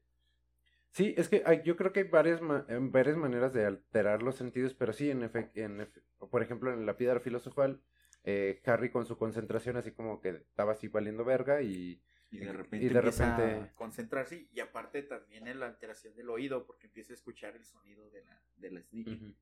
[0.91, 4.37] Sí, es que hay- yo creo que hay varias, ma- varias maneras de alterar los
[4.37, 7.83] sentidos, pero sí, en efecto, en efe- por ejemplo, en la piedra filosofal,
[8.27, 12.03] eh, Harry con su concentración así como que estaba así valiendo verga y...
[12.29, 16.29] Y Y de repente empieza repente- a concentrarse y aparte también en la alteración del
[16.29, 18.81] oído porque empieza a escuchar el sonido de la, de la.
[18.93, 19.33] Ujú.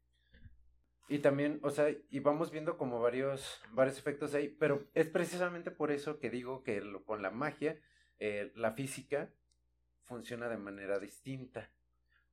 [1.08, 5.70] Y también, o sea, y vamos viendo como varios, varios efectos ahí, pero es precisamente
[5.70, 7.80] por eso que digo que lo- con la magia,
[8.18, 9.30] eh, la física
[10.04, 11.70] funciona de manera distinta.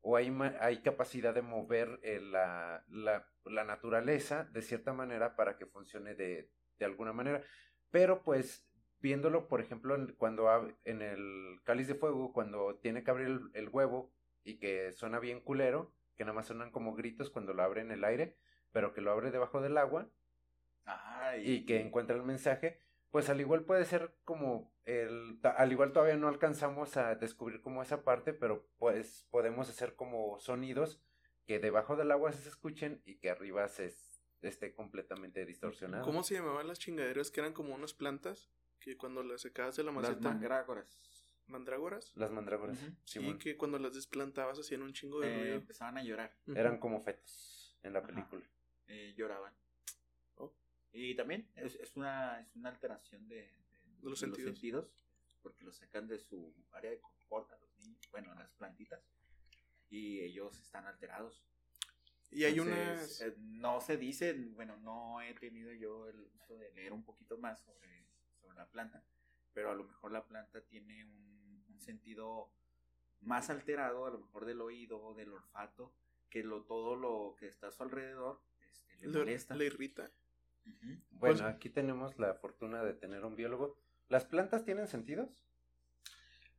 [0.01, 5.57] O hay, hay capacidad de mover eh, la, la, la naturaleza de cierta manera para
[5.57, 7.43] que funcione de, de alguna manera.
[7.91, 8.67] Pero pues,
[8.99, 10.49] viéndolo, por ejemplo, en- cuando
[10.85, 15.19] en el cáliz de fuego, cuando tiene que abrir el, el huevo y que suena
[15.19, 18.37] bien culero, que nada más suenan como gritos cuando lo abre en el aire,
[18.71, 20.09] pero que lo abre debajo del agua
[21.43, 22.79] y que encuentra el mensaje,
[23.11, 27.81] pues al igual puede ser como el, al igual todavía no alcanzamos a descubrir como
[27.83, 31.01] esa parte, pero pues podemos hacer como sonidos
[31.45, 36.03] que debajo del agua se escuchen y que arriba se es- esté completamente distorsionado.
[36.03, 38.49] ¿Cómo se llamaban las chingaderas que eran como unas plantas?
[38.79, 40.29] Que cuando las sacabas de la las maceta.
[40.29, 41.07] mangrágoras
[41.47, 42.13] mandrágoras.
[42.15, 42.79] Las mandrágoras.
[43.13, 45.55] Y que cuando las desplantabas hacían un chingo de eh, ruido.
[45.55, 46.33] empezaban a llorar.
[46.55, 48.07] Eran como fetos en la Ajá.
[48.07, 48.45] película.
[48.87, 49.53] eh, lloraban.
[50.93, 53.51] Y también es, es una, es una alteración de, de-
[54.01, 54.87] los de sentidos.
[55.41, 59.01] porque los sacan de su área de confort a los niños, bueno, a las plantitas,
[59.89, 61.43] y ellos están alterados.
[62.29, 63.21] Y hay unas.
[63.21, 67.37] eh, no se dice, bueno, no he tenido yo el gusto de leer un poquito
[67.37, 68.05] más sobre,
[68.39, 69.03] sobre la planta,
[69.53, 72.49] pero a lo mejor la planta tiene un, un sentido
[73.21, 75.93] más alterado, a lo mejor del oído, del olfato,
[76.29, 79.55] que lo, todo lo que está a su alrededor este, le le, molesta.
[79.55, 80.09] le irrita.
[80.65, 81.01] Ujú.
[81.11, 83.77] Bueno, Pues- aquí tenemos la fortuna de tener un biólogo.
[84.09, 85.29] ¿Las plantas tienen sentidos?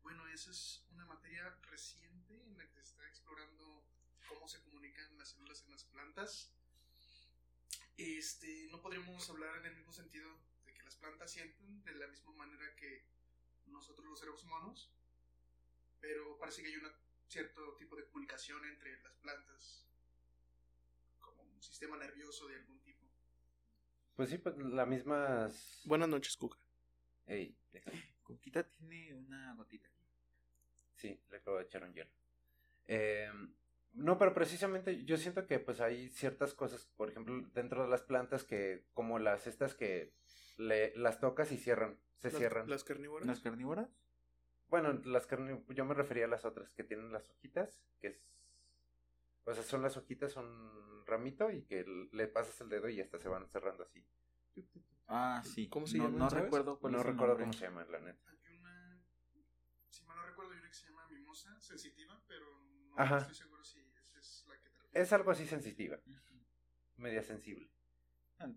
[0.02, 3.62] Bueno, esa es una materia reciente en la que se está explorando
[5.92, 6.52] plantas,
[7.96, 10.28] este, no podríamos hablar en el mismo sentido
[10.64, 13.06] de que las plantas sienten de la misma manera que
[13.66, 14.92] nosotros los seres humanos,
[16.00, 16.90] pero parece que hay un
[17.28, 19.86] cierto tipo de comunicación entre las plantas,
[21.20, 22.81] como un sistema nervioso de algún tipo.
[24.16, 25.82] Pues sí, pues las mismas...
[25.86, 26.58] Buenas noches, Cuca.
[27.26, 27.56] Ey.
[28.22, 29.88] Coquita tiene una gotita.
[30.96, 32.10] Sí, le acabo de echar un hielo.
[32.86, 33.30] Eh,
[33.94, 38.02] no, pero precisamente yo siento que pues hay ciertas cosas, por ejemplo, dentro de las
[38.02, 40.12] plantas que, como las estas que
[40.58, 42.68] le, las tocas y cierran, se Las- cierran.
[42.70, 43.26] Las carnívoras.
[43.26, 43.88] ¿Las carnívoras?
[44.68, 48.22] Bueno, las carne, yo me refería a las otras que tienen las hojitas, que es,
[49.44, 50.46] o sea, son las hojitas, son
[51.12, 54.04] ramito y que le pasas el dedo y hasta se van cerrando así.
[55.06, 55.68] Ah, sí.
[55.68, 56.44] ¿Cómo se no, llaman, No sabes?
[56.44, 57.44] recuerdo cuál no es el recuerdo nombre.
[57.44, 58.30] cómo se llama, la neta.
[58.46, 59.00] Hay una,
[59.90, 62.46] si mal no recuerdo, hay una que se llama mimosa sensitiva, pero
[62.88, 63.18] no Ajá.
[63.18, 65.06] estoy seguro si esa es la que te refieres.
[65.08, 65.98] Es algo así sensitiva,
[66.96, 67.70] media sensible.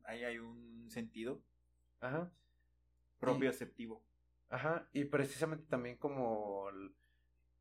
[0.06, 1.44] Ahí hay un sentido
[2.00, 2.32] Ajá.
[3.20, 4.04] propio aceptivo.
[4.50, 6.96] Ajá, y precisamente también como el,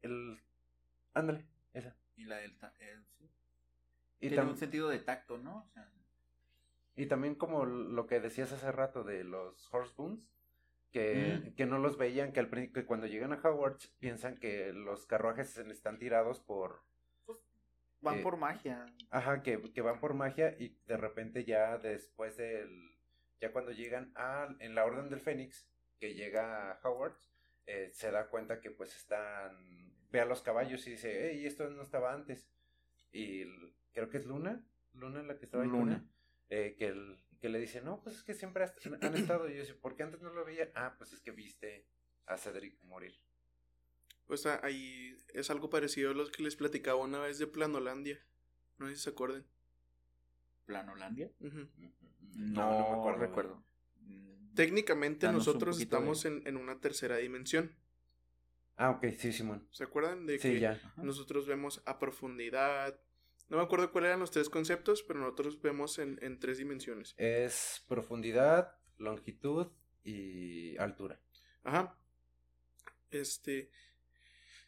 [0.02, 0.40] el
[1.14, 1.96] ándale, esa.
[2.16, 2.56] Y la del...
[2.58, 3.04] ta- el-.
[4.24, 5.58] Y, Tiene un sentido de tacto, ¿no?
[5.58, 5.90] O sea,
[6.96, 10.30] y también como lo que decías hace rato de los Horseboons,
[10.92, 11.54] que, Mm.
[11.56, 15.58] que no los veían, que al que cuando llegan a Hogwarts piensan que los carruajes
[15.58, 16.82] están tirados por,
[18.00, 18.86] van Eh, por magia.
[19.10, 22.96] ajá, que, que van por magia y de repente ya después del,
[23.40, 27.28] ya cuando llegan a, en la Orden del Fénix, que llega a Hogwarts,
[27.66, 31.68] eh, se da cuenta que pues están, ve a los caballos y dice, hey, esto
[31.70, 32.48] no estaba antes.
[33.10, 33.44] Y
[33.94, 36.04] creo que es Luna, Luna la que estaba ahí Luna.
[36.50, 39.48] eh, que, el- que le dice, no, pues es que siempre has- han estado.
[39.48, 40.70] Y yo dice, ¿por qué antes no lo veía?
[40.74, 41.86] Ah, pues es que viste
[42.26, 43.14] a Cedric morir.
[44.26, 48.18] Pues ah, ahí es algo parecido a los que les platicaba una vez de Planolandia.
[48.78, 49.44] No sé si se acuerdan.
[50.66, 51.30] ¿Planolandia?
[51.40, 51.68] Ujú.
[52.36, 53.18] No, no me acuerdo.
[53.20, 53.64] recuerdo.
[54.54, 57.72] Técnicamente Danos nosotros de- estamos en, en una tercera dimensión.
[58.76, 59.68] Ah, ok, sí, Simón.
[59.70, 60.80] ¿Se acuerdan de Sí, que ya.
[60.96, 62.98] Nosotros vemos a profundidad?
[63.48, 67.14] No me acuerdo cuáles eran los tres conceptos, pero nosotros vemos en, en tres dimensiones.
[67.18, 69.68] Es profundidad, longitud
[70.02, 71.20] y altura.
[71.62, 71.96] Ajá.
[73.10, 73.70] Este.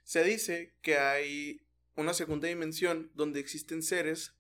[0.03, 4.35] Se dice que hay una segunda dimensión donde existen seres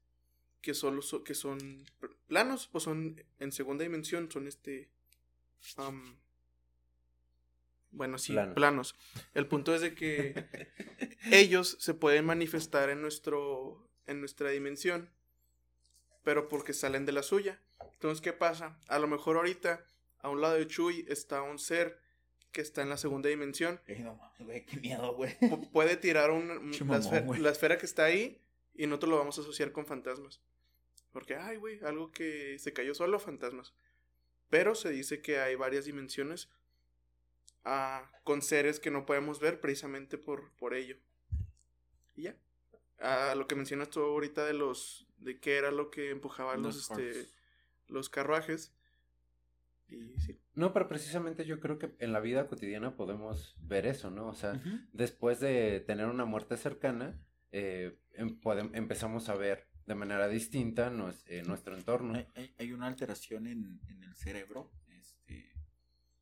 [0.60, 1.84] que solo so- que son
[2.28, 4.90] planos o son en segunda dimensión, son este.
[7.90, 8.54] bueno, sí, Planos.
[8.54, 8.94] planos.
[9.34, 10.46] El punto es de que
[11.32, 15.10] ellos se pueden manifestar en nuestro en nuestra dimensión,
[16.22, 17.60] pero porque salen de la suya.
[17.92, 18.78] Entonces, ¿qué pasa?
[18.88, 19.84] A lo mejor ahorita
[20.20, 21.98] a un lado de Chuy está un ser
[22.52, 23.80] que está en la segunda dimensión.
[23.86, 25.38] Ey, no mames, güey, qué miedo, güey.
[25.40, 28.40] Pu- puede tirar un, esfera, la esfera que está ahí
[28.74, 30.40] y nosotros lo vamos a asociar con fantasmas.
[31.12, 33.72] Porque, ay, güey, algo que se cayó solo, fantasmas.
[34.50, 36.48] Pero se dice que hay varias dimensiones
[37.64, 40.96] ah, con seres que no podemos ver precisamente por, por ello.
[42.14, 42.36] Y ya.
[43.00, 45.06] A lo que mencionas tú ahorita de los.
[45.18, 47.26] de qué era lo que empujaba los, Los este,
[47.88, 48.72] los carruajes.
[49.88, 50.38] Y sí.
[50.54, 54.26] No, pero precisamente yo creo que en la vida cotidiana podemos ver eso, ¿no?
[54.28, 54.60] O sea,
[54.92, 57.20] después de tener una muerte cercana,
[57.52, 62.14] eh, em- podem- empezamos a ver de manera distinta nos- eh, nuestro entorno.
[62.14, 65.52] Hay, hay- hay una alteración en, en el cerebro, este,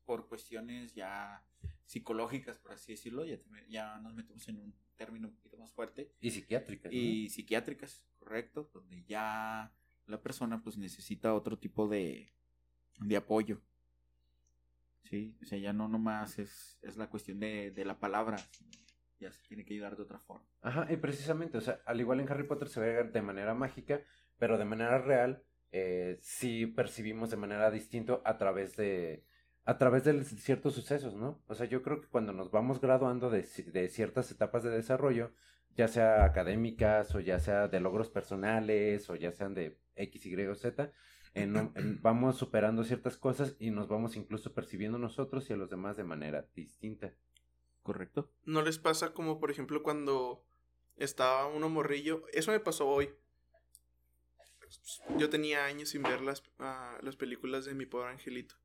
[0.05, 1.43] por cuestiones ya
[1.85, 3.37] psicológicas, por así decirlo, ya,
[3.69, 6.91] ya nos metemos en un término un poquito más fuerte, Y psiquiátricas.
[6.91, 6.97] ¿no?
[6.97, 9.73] y psiquiátricas, correcto, donde ya
[10.07, 12.33] la persona pues necesita otro tipo de,
[12.99, 13.61] de apoyo.
[15.03, 18.37] Sí, o sea, ya no nomás es, es la cuestión de, de la palabra,
[19.19, 20.45] ya se tiene que ayudar de otra forma.
[20.61, 24.01] Ajá, y precisamente, o sea, al igual en Harry Potter se ve de manera mágica,
[24.37, 29.25] pero de manera real, eh, sí percibimos de manera distinta a través de
[29.65, 31.41] a través de ciertos sucesos, ¿no?
[31.47, 34.69] O sea, yo creo que cuando nos vamos graduando de, ci- de ciertas etapas de
[34.69, 35.31] desarrollo,
[35.75, 40.45] ya sea académicas o ya sea de logros personales o ya sean de X, Y
[40.45, 40.91] o Z,
[41.33, 45.69] en- en- vamos superando ciertas cosas y nos vamos incluso percibiendo nosotros y a los
[45.69, 47.11] demás de manera distinta.
[47.83, 48.31] ¿Correcto?
[48.45, 50.43] ¿No les pasa como, por ejemplo, cuando
[50.95, 52.23] estaba uno morrillo?
[52.33, 53.09] Eso me pasó hoy.
[55.17, 58.55] Yo tenía años sin ver las, ah, las películas de Mi Pobre Angelito,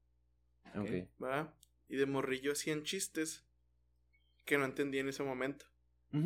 [0.74, 1.08] Ok.
[1.18, 1.54] ¿verdad?
[1.88, 3.44] Y de morrillo hacían chistes
[4.44, 5.66] que no entendí en ese momento.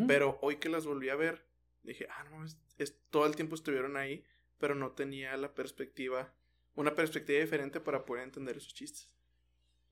[0.06, 1.46] Pero hoy que las volví a ver,
[1.82, 4.24] dije, ah, no, es, es- todo el tiempo estuvieron ahí,
[4.58, 6.34] pero no tenía la perspectiva,
[6.76, 9.10] una perspectiva diferente para poder entender esos chistes.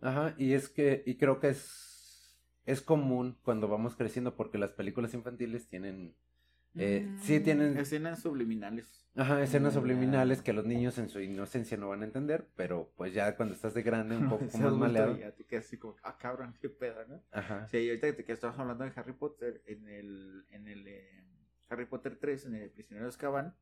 [0.00, 2.36] Ajá, y es que, y creo que es,
[2.66, 6.16] es común cuando vamos creciendo porque las películas infantiles tienen
[6.76, 9.01] Eh, sí tienen Escenas subliminales.
[9.16, 10.44] Ajá, escenas subliminales ya.
[10.44, 13.74] que los niños en su inocencia no van a entender, pero pues ya cuando estás
[13.74, 15.16] de grande un poco más maleado.
[15.16, 17.22] Ya te quedas así como, ah, cabrón, qué pedo, ¿no?
[17.32, 17.66] Ajá.
[17.68, 21.24] Sí, y ahorita que, que estabas hablando de Harry Potter, en el, en el eh,
[21.68, 23.54] Harry Potter 3, en el prisionero de Azkaban,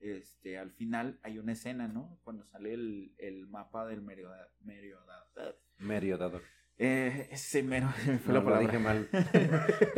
[0.00, 2.18] este, al final hay una escena, ¿no?
[2.22, 5.26] Cuando sale el, el mapa del Merioda, Merioda,
[5.78, 6.42] Meriodador.
[6.78, 8.60] eh, ese mero, me fue No, la lo palabra.
[8.66, 9.08] dije mal.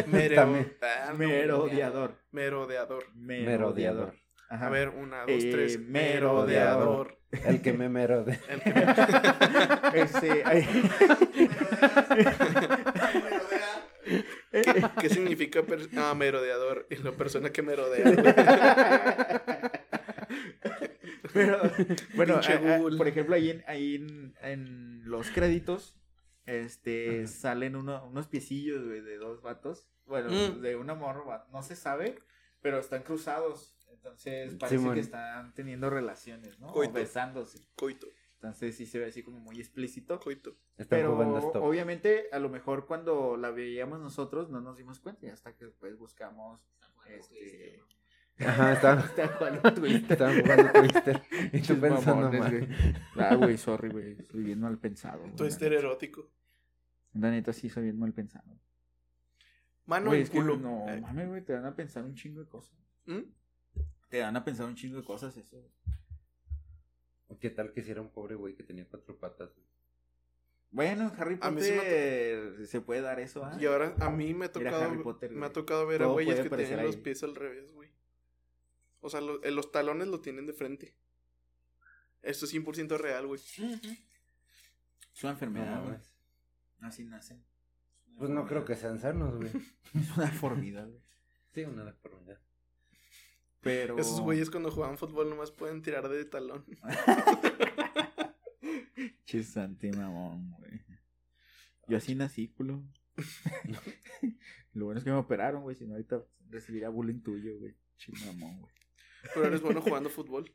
[0.07, 0.73] Mero- También.
[0.81, 2.15] ah, no, Merodeador.
[2.33, 3.05] Merodeador.
[3.15, 4.15] Merodeador.
[4.51, 4.67] Ajá.
[4.67, 5.79] A ver, una, dos, Eh, tres.
[5.81, 7.17] merodeador.
[7.45, 8.41] El que me merode.
[8.49, 8.71] El que-
[10.03, 10.67] Ese, ay,
[15.01, 16.87] ¿Qué significa per- ah, merodeador?
[16.91, 18.05] Y la persona que merodea.
[21.33, 21.59] Pero,
[22.17, 22.43] bueno, a-
[22.99, 25.97] por ejemplo, ahí en, ahí en, en los créditos,
[26.47, 29.89] este, salen uno- unos piecillos, güey, de dos vatos.
[30.07, 30.61] Bueno, Mm.
[30.61, 32.19] de un amor, va- no se sabe,
[32.61, 33.77] pero están cruzados.
[34.03, 34.95] Entonces parece Simón.
[34.95, 36.69] que están teniendo relaciones, ¿no?
[36.69, 36.93] O Coito.
[36.95, 37.59] besándose.
[37.77, 40.19] Coito, Entonces sí se ve así como muy explícito.
[40.19, 40.57] coito.
[40.89, 41.19] Pero
[41.63, 45.67] obviamente, a lo mejor cuando la veíamos nosotros no nos dimos cuenta, y hasta que
[45.67, 46.67] después buscamos.
[47.07, 47.83] Este,
[48.39, 50.13] Ajá, estaban, está jugando Twister.
[50.13, 51.23] estaban jugando Twister.
[51.53, 52.51] Y tú pensando mamones, mal.
[52.51, 52.69] güey.
[53.17, 54.17] Ah, güey, sorry, güey.
[54.31, 55.23] Soy bien mal pensado.
[55.27, 55.67] neta.
[55.67, 56.31] erótico.
[57.13, 58.59] La neta sí soy bien mal pensado.
[59.87, 60.57] Mano Güey, en es que culo.
[60.57, 62.79] no, Eh, mames, güey, te dan a pensar un chingo de cosas.
[63.07, 63.19] ¿mm?
[64.11, 65.57] Te dan a pensar un chingo de cosas eso.
[67.41, 69.55] ¿Qué tal que si era un pobre güey que tenía cuatro patas?
[69.55, 69.67] güey?
[70.73, 73.57] Bueno, en Harry A mí sí me Potter se puede dar eso, ¿ah?
[73.59, 75.53] Y ahora a mí me ha tocado, Harry Potter, me ha güey.
[75.53, 77.91] tocado ver a güeyes que tienen los pies al revés, güey.
[79.01, 80.95] O sea, lo- eh, los talones lo tienen de frente.
[82.23, 83.41] Esto es 100% real, güey.
[83.41, 83.59] Es
[85.25, 85.97] una enfermedad, No, güey.
[86.83, 87.43] Así nacen.
[88.19, 89.51] Pues no creo que sean sanos, güey.
[89.95, 91.01] Es una deformidad, güey.
[91.55, 92.39] Sí, una deformidad.
[93.63, 93.99] Pero.
[93.99, 96.65] Esos güeyes cuando juegan fútbol nomás pueden tirar de talón.
[99.25, 100.81] Chisante mamón, güey.
[101.89, 102.83] Yo así nací, culo.
[104.73, 105.77] Lo bueno es que me operaron, güey.
[105.77, 107.75] Si no, ahorita recibiría bullying tuyo, güey.
[107.99, 108.73] Chimamón, güey.
[109.35, 110.53] Pero eres bueno jugando fútbol.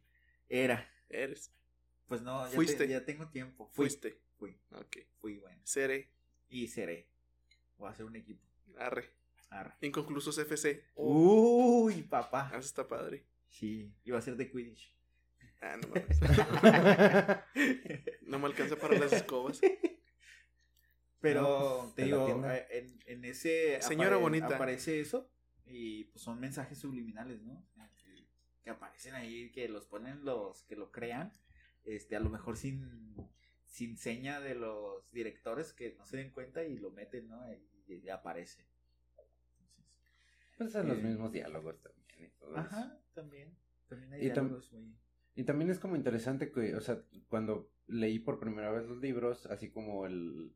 [0.49, 0.89] Era.
[1.10, 1.53] Eres.
[2.08, 2.88] Pues no, ya, te- Fuiste.
[2.88, 3.68] ya tengo tiempo.
[3.68, 4.20] Fui, Fuiste.
[4.38, 4.97] Fui, Ok.
[5.18, 5.60] fui, bueno.
[5.64, 6.12] Seré.
[6.49, 7.08] Y seré.
[7.78, 8.41] Voy a hacer un equipo.
[8.78, 9.10] Arre.
[9.49, 9.73] Arre.
[9.81, 10.83] Inconclusos FC.
[10.95, 12.49] Uy, papá.
[12.51, 13.25] Ah, eso está padre.
[13.49, 14.93] Sí, iba a ser de Quidditch.
[15.61, 15.77] Ah,
[18.21, 19.61] no me alcanza para las escobas.
[21.21, 24.47] Pero No, pues, te digo, eh, en, en ese Señora bonita.
[24.55, 25.31] aparece eso
[25.65, 27.65] y pues son mensajes subliminales, ¿no?
[28.03, 28.27] Que,
[28.63, 31.31] que aparecen ahí, que los ponen los que lo crean,
[31.83, 33.15] este, a lo mejor sin,
[33.65, 37.41] sin seña de los directores que no se den cuenta y lo meten, ¿no?
[37.87, 38.67] Y, y aparece.
[40.58, 42.60] Pues son los Eh, mismos diálogos también y todo eso.
[42.60, 43.58] ajá, también.
[43.88, 44.95] También hay Y tam- diálogos muy-
[45.38, 49.45] Y también es como interesante que, o sea, cuando leí por primera vez los libros,
[49.47, 50.56] así como el,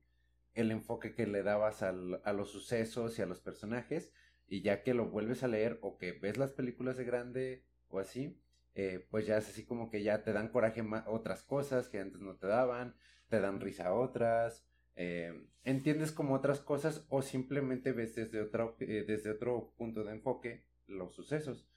[0.54, 4.14] el enfoque que le dabas al- a los sucesos y a los personajes,
[4.48, 8.00] y ya que lo vuelves a leer o que ves las películas de grande o
[8.00, 8.42] así,
[8.74, 12.22] eh, pues ya es así como que ya te dan coraje otras cosas que antes
[12.22, 12.96] no te daban,
[13.28, 19.06] te dan risa otras, eh, entiendes como otras cosas o simplemente ves desde, otra, eh,
[19.08, 21.68] desde otro punto de enfoque los sucesos.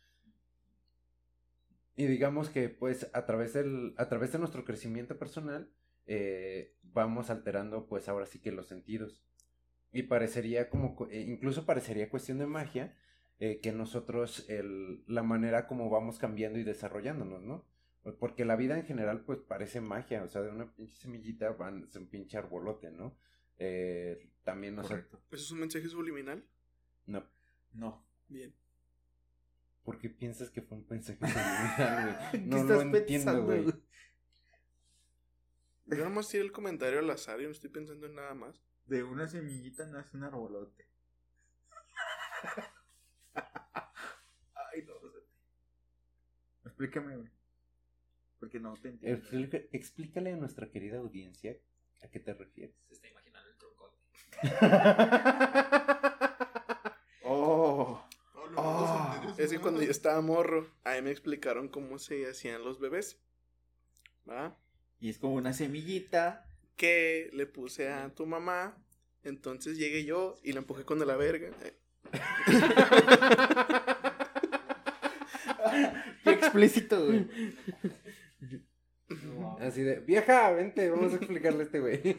[1.94, 5.70] Y digamos que pues a través del, a través de nuestro crecimiento personal,
[6.06, 9.22] eh, vamos alterando pues ahora sí que los sentidos.
[9.92, 12.96] Y parecería como, incluso parecería cuestión de magia,
[13.38, 17.66] que nosotros, el, la manera como vamos cambiando y desarrollándonos, ¿no?
[18.18, 21.84] Porque la vida en general pues parece magia, o sea, de una pinche semillita van,
[21.84, 23.16] es un pinche arbolote, ¿no?
[23.58, 25.22] Eh, también, o sea, Correcto.
[25.30, 26.44] ¿Eso es un mensaje subliminal?
[27.06, 27.24] no,
[27.72, 28.04] No.
[28.28, 28.54] Bien.
[29.84, 32.16] ¿por qué piensas que fue un mensaje subliminal, güey?
[32.30, 33.64] ¿Qué No lo estás entiendo, pensando, güey.
[35.86, 38.62] Yo nomás tiré el comentario al azar y no estoy pensando en nada más.
[38.86, 40.88] De una semillita nace un arbolote.
[43.34, 44.94] Ay, no.
[44.94, 45.20] o sea,
[46.64, 47.30] Explícame, güey.
[48.42, 49.16] Porque no te entiendo.
[49.20, 51.56] Explica- explícale a nuestra querida audiencia
[52.02, 52.74] a qué te refieres.
[52.88, 53.98] Se está imaginando el troncote.
[57.24, 58.04] Oh.
[58.50, 62.64] ¿no Ah, Es que cuando yo estaba morro, a mí me explicaron cómo se hacían
[62.64, 63.20] los bebés.
[64.28, 64.58] ¿Va?
[64.98, 66.44] Y es como una semillita.
[66.76, 68.76] Que le puse a tu mamá.
[69.22, 71.50] Entonces llegué yo y la empujé con de la verga.
[76.24, 77.26] Qué explícito, güey.
[79.62, 82.02] Así de, vieja, vente, vamos a explicarle a este güey.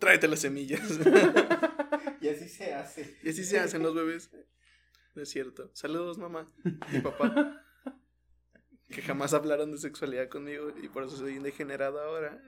[0.00, 0.98] Tráete las semillas.
[2.20, 3.16] Y así se hace.
[3.22, 4.30] y así se hacen los bebés.
[5.14, 5.70] No es cierto.
[5.72, 6.52] Saludos, mamá
[6.92, 7.64] y papá.
[8.88, 12.42] que jamás hablaron de sexualidad conmigo y por eso soy un degenerado ahora.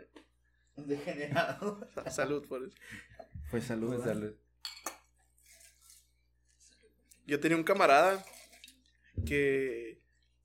[0.74, 1.88] Un degenerado.
[2.10, 2.74] Salud por eso.
[3.52, 3.94] Pues salud.
[3.94, 4.34] Pues, salud.
[7.24, 8.24] Yo tenía un camarada
[9.24, 10.01] que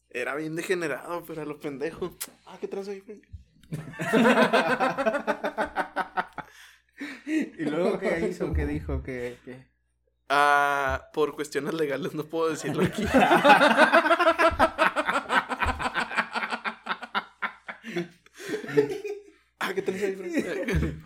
[0.10, 2.16] era bien degenerado, pero a lo pendejo.
[2.46, 3.04] Ah, ¿qué traes ahí?
[7.26, 8.54] ¿Y luego qué hizo?
[8.54, 9.04] ¿Qué dijo?
[9.04, 9.68] ¿Qué, qué?
[10.30, 13.06] Ah, por cuestiones legales no puedo decirlo aquí.
[19.60, 21.00] ah, ¿qué traes ahí?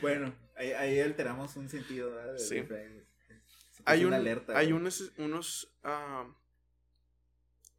[0.00, 2.10] Bueno, ahí, ahí alteramos un sentido.
[2.12, 2.38] ¿verdad?
[2.38, 2.62] Sí.
[3.84, 4.56] hay un, alerta.
[4.58, 6.26] hay unos, unos ah,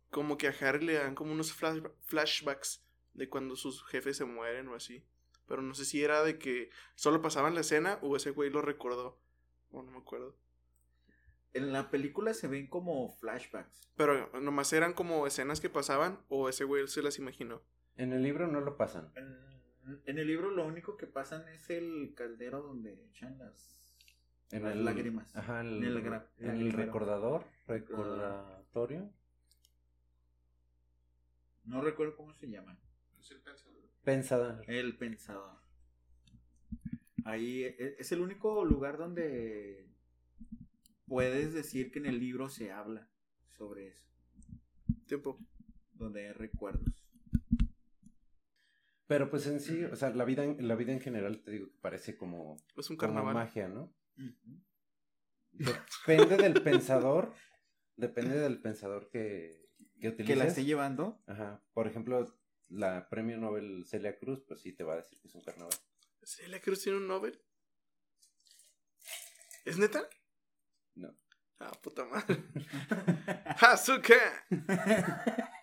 [0.10, 2.84] como que a Harry le dan como unos flash- flashbacks
[3.14, 5.04] de cuando sus jefes se mueren o así.
[5.48, 8.62] Pero no sé si era de que solo pasaban la escena o ese güey lo
[8.62, 9.20] recordó.
[9.72, 10.36] O no me acuerdo.
[11.54, 13.90] En la película se ven como flashbacks.
[13.96, 17.62] Pero nomás eran como escenas que pasaban o ese güey se las imaginó.
[17.96, 19.12] En el libro no lo pasan.
[19.16, 23.96] En, en el libro lo único que pasan es el caldero donde echan las,
[24.52, 25.36] En las el, lágrimas.
[25.36, 25.98] Ajá, En el
[26.40, 29.10] en el recordador, recordatorio.
[31.68, 32.80] No recuerdo cómo se llama.
[34.04, 34.64] Pensador.
[34.68, 35.60] El pensador.
[37.26, 39.86] Ahí e- es el único lugar donde
[41.08, 43.10] puedes decir que en el libro se habla
[43.58, 44.08] sobre eso.
[45.08, 45.38] Tiempo.
[45.94, 47.04] Donde hay recuerdos.
[49.08, 51.68] Pero pues en sí, o sea, la vida en, la vida en general te digo
[51.72, 53.34] que parece como, Es un como carnaval.
[53.34, 53.94] magia, ¿no?
[55.54, 57.34] Depende del pensador,
[57.96, 59.67] depende del pensador que,
[60.00, 60.28] que utilices.
[60.28, 61.22] Que la esté llevando.
[61.28, 61.62] Ajá.
[61.74, 62.38] Por ejemplo,
[62.70, 65.74] la premio Nobel Celia Cruz, pues sí te va a decir que es un carnaval.
[66.24, 67.40] ¿Celia Cruz tiene un Nobel?
[69.66, 70.08] ¿Es neta?
[70.96, 71.16] No.
[71.60, 72.44] Ah, puta madre.
[73.62, 74.46] ¡Hazuka!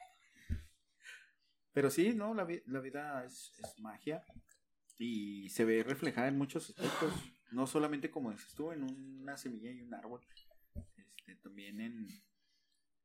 [1.72, 2.34] Pero sí, ¿no?
[2.34, 4.24] La, vi- la vida es, es magia.
[4.96, 7.12] Y se ve reflejada en muchos aspectos.
[7.50, 8.82] No solamente como dices tú, en
[9.20, 10.20] una semilla y un árbol.
[10.96, 12.06] Este, también en,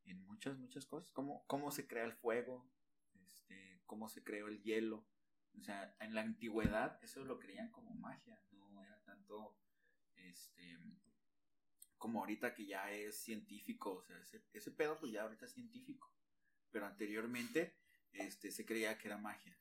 [0.09, 1.11] en muchas, muchas cosas.
[1.11, 2.69] Cómo, cómo se crea el fuego.
[3.25, 5.05] Este, cómo se creó el hielo.
[5.57, 8.41] O sea, en la antigüedad eso lo creían como magia.
[8.51, 9.57] No era tanto
[10.15, 10.77] este
[11.97, 13.95] como ahorita que ya es científico.
[13.95, 16.13] O sea, ese, ese pedo pues ya ahorita es científico.
[16.71, 17.75] Pero anteriormente
[18.13, 19.57] este, se creía que era magia.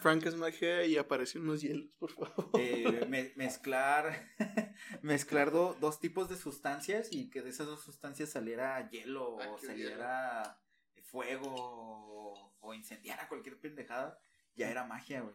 [0.00, 2.50] Frank es magia y aparecen unos hielos, por favor.
[2.58, 4.28] eh, me- mezclar
[5.02, 9.48] mezclar do- dos tipos de sustancias y que de esas dos sustancias saliera hielo Ah,
[9.50, 10.60] o saliera
[11.02, 14.18] fuego o, o incendiara cualquier pendejada,
[14.54, 15.34] ya era magia, güey.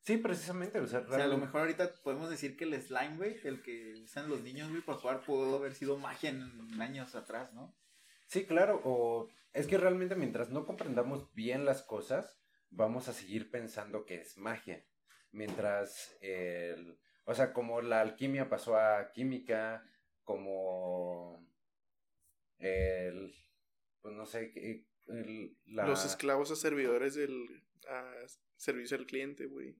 [0.00, 3.16] Sí, precisamente, o sea, O sea, a lo mejor ahorita podemos decir que el slime,
[3.16, 7.16] güey, el que usan los niños, güey, para jugar, pudo haber sido magia en años
[7.16, 7.76] atrás, ¿no?
[8.26, 12.38] Sí, claro, o es que realmente mientras no comprendamos bien las cosas,
[12.76, 14.84] vamos a seguir pensando que es magia.
[15.32, 19.82] Mientras, el, o sea, como la alquimia pasó a química,
[20.24, 21.46] como
[22.58, 23.34] el,
[24.00, 25.86] pues no sé, que- el- la...
[25.86, 28.12] Los esclavos a servidores del a
[28.56, 29.76] servicio al cliente, güey.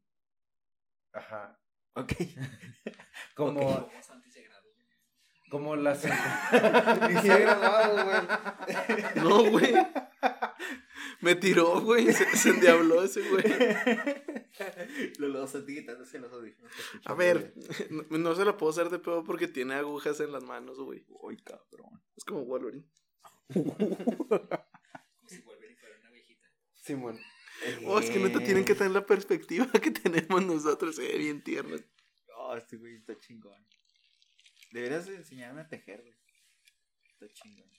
[1.12, 1.58] Ajá,
[1.94, 2.12] Ok.
[3.34, 3.90] como,
[5.50, 6.04] como las...
[7.08, 9.04] Ni se ha grabado, güey.
[9.16, 9.74] No, güey.
[11.20, 12.12] Me tiró, güey.
[12.12, 13.44] Se, se endiabló ese güey.
[15.18, 16.72] Lo los quitándose los audífonos.
[17.04, 17.54] A ver,
[17.90, 21.04] no, no se lo puedo hacer de pedo porque tiene agujas en las manos, güey.
[21.08, 22.02] Uy, cabrón.
[22.16, 22.84] Es como Wolverine.
[26.74, 27.18] Simón.
[27.84, 31.76] Oh, es que neta tienen que tener la perspectiva que tenemos nosotros, eh, bien tierno.
[32.36, 33.66] Oh, este güey está chingón.
[34.72, 36.14] Deberías de enseñarme a tejer, güey.
[37.12, 37.70] Está chingón.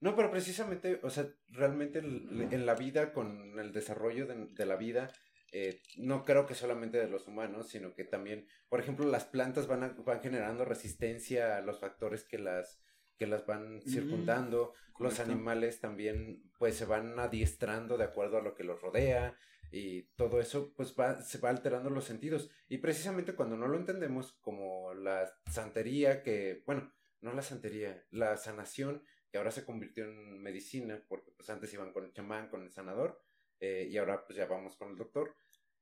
[0.00, 4.66] No, pero precisamente, o sea, realmente el- en la vida, con el desarrollo de, de
[4.66, 5.10] la vida,
[5.52, 9.66] eh, no creo que solamente de los humanos, sino que también, por ejemplo, las plantas
[9.66, 12.80] van, a- van generando resistencia a los factores que las,
[13.18, 18.54] que las van circundando, los animales también, pues, se van adiestrando de acuerdo a lo
[18.54, 19.36] que los rodea,
[19.72, 22.50] y todo eso, pues, va, se va alterando los sentidos.
[22.68, 28.36] Y precisamente cuando no lo entendemos, como la santería que, bueno, no la santería, la
[28.36, 32.62] sanación, que ahora se convirtió en medicina, porque pues antes iban con el chamán, con
[32.62, 33.22] el sanador,
[33.60, 35.36] eh, y ahora pues ya vamos con el doctor.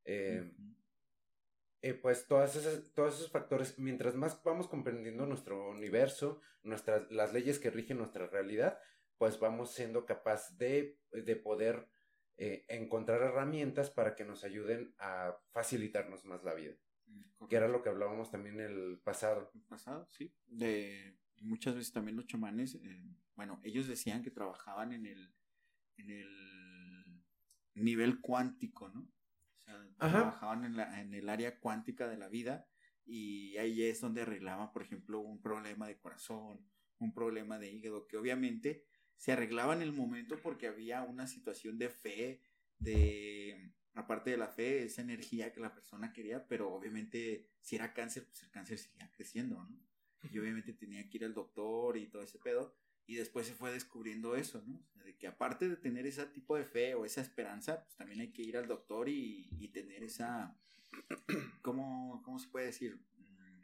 [0.04, 0.52] Eh,
[1.80, 7.32] eh, pues todas esas, todos esos factores, mientras más vamos comprendiendo nuestro universo, nuestras, las
[7.32, 8.78] leyes que rigen nuestra realidad,
[9.16, 11.88] pues vamos siendo capaz de, de poder
[12.40, 16.76] encontrar herramientas para que nos ayuden a facilitarnos más la vida.
[17.48, 19.50] Que era lo que hablábamos también el pasado.
[19.54, 20.32] el pasado, sí.
[20.46, 23.02] De, muchas veces también los chamanes, eh,
[23.36, 25.34] bueno, ellos decían que trabajaban en el,
[25.96, 27.24] en el
[27.74, 29.00] nivel cuántico, ¿no?
[29.00, 30.18] O sea, Ajá.
[30.18, 32.66] trabajaban en, la, en el área cuántica de la vida
[33.04, 36.60] y ahí es donde arreglaban, por ejemplo, un problema de corazón,
[36.98, 38.84] un problema de hígado, que obviamente
[39.16, 42.42] se arreglaba en el momento porque había una situación de fe,
[42.78, 47.92] de, aparte de la fe, esa energía que la persona quería, pero obviamente si era
[47.94, 49.87] cáncer, pues el cáncer seguía creciendo, ¿no?
[50.22, 52.74] Y obviamente tenía que ir al doctor y todo ese pedo.
[53.06, 54.84] Y después se fue descubriendo eso, ¿no?
[55.04, 58.32] De que aparte de tener ese tipo de fe o esa esperanza, pues también hay
[58.32, 60.56] que ir al doctor y, y tener esa,
[61.62, 62.96] ¿cómo, ¿cómo se puede decir?
[63.16, 63.62] Mm,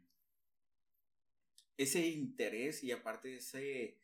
[1.76, 3.98] Ese interés y aparte ese,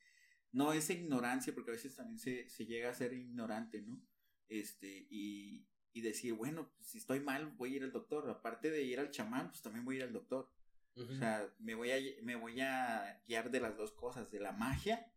[0.52, 4.00] no esa ignorancia, porque a veces también se, se llega a ser ignorante, ¿no?
[4.48, 8.28] Este, y, y decir, bueno, pues, si estoy mal, voy a ir al doctor.
[8.30, 10.48] Aparte de ir al chamán, pues también voy a ir al doctor.
[10.96, 11.12] Ujú.
[11.12, 14.52] O sea, me voy, a, me voy a guiar de las dos cosas, de la
[14.52, 15.12] magia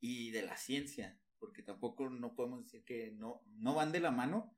[0.00, 4.10] y de la ciencia, porque tampoco no podemos decir que no, no van de la
[4.10, 4.56] mano,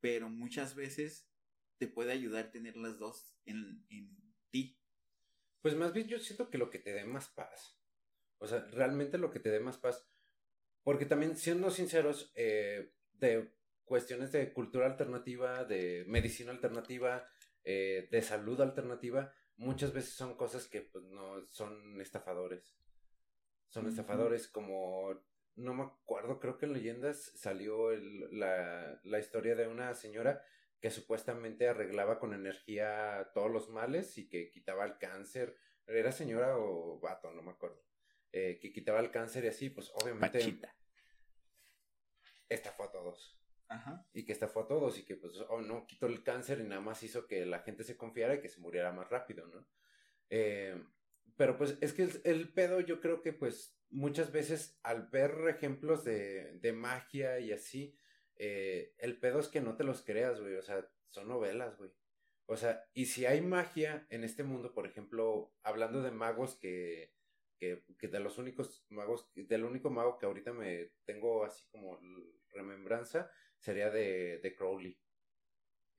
[0.00, 1.30] pero muchas veces
[1.78, 4.16] te puede ayudar tener las dos en, en
[4.50, 4.80] ti.
[5.60, 7.78] Pues más bien yo siento que lo que te dé más paz.
[8.38, 10.08] O sea, realmente lo que te dé más paz.
[10.82, 13.52] Porque también, siendo sinceros, eh, de
[13.84, 17.28] cuestiones de cultura alternativa, de medicina alternativa,
[17.64, 22.74] eh, de salud alternativa, muchas veces son cosas que pues no son estafadores.
[23.68, 25.20] Son estafadores como,
[25.56, 30.42] no me acuerdo, creo que en leyendas salió el- la, la historia de una señora
[30.80, 35.56] que supuestamente arreglaba con energía todos los males y que quitaba el cáncer.
[35.86, 37.30] ¿Era señora o vato?
[37.32, 37.82] No me acuerdo.
[38.32, 40.74] Eh, que quitaba el cáncer y así, pues obviamente Pachita.
[42.48, 43.38] estafó a todos.
[44.12, 46.80] Y que estafó a todos y que pues, oh no, quitó el cáncer y nada
[46.80, 49.66] más hizo que la gente se confiara y que se muriera más rápido, ¿no?
[50.30, 50.82] Eh,
[51.36, 55.48] pero pues es que el, el pedo yo creo que pues muchas veces al ver
[55.48, 57.96] ejemplos de, de magia y así,
[58.36, 61.90] eh, el pedo es que no te los creas, güey, o sea, son novelas, güey.
[62.46, 67.12] O sea, y si hay magia en este mundo, por ejemplo, hablando de magos que,
[67.58, 72.00] que, que de los únicos magos, del único mago que ahorita me tengo así como
[72.50, 74.98] remembranza, sería de, de Crowley.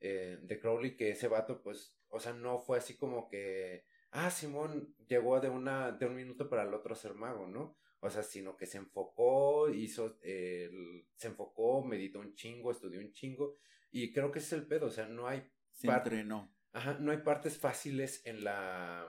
[0.00, 4.30] Eh, de Crowley, que ese vato, pues, o sea, no fue así como que, ah,
[4.30, 7.76] Simón llegó de, una, de un minuto para el otro a ser mago, ¿no?
[8.00, 12.98] O sea, sino que se enfocó, hizo, eh, el- se enfocó, meditó un chingo, estudió
[13.00, 13.58] un chingo,
[13.90, 16.54] y creo que ese es el pedo, o sea, no hay Se entrenó.
[16.72, 19.06] Ajá, no hay partes fáciles en la,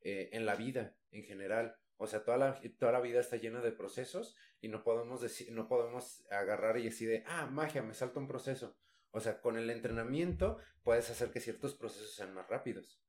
[0.00, 1.76] eh, en la vida en general.
[1.96, 5.52] O sea, toda la, toda la vida está llena de procesos y no podemos decir,
[5.52, 8.76] no podemos agarrar y decir de, ah, magia, me salta un proceso.
[9.10, 13.00] O sea, con el entrenamiento puedes hacer que ciertos procesos sean más rápidos.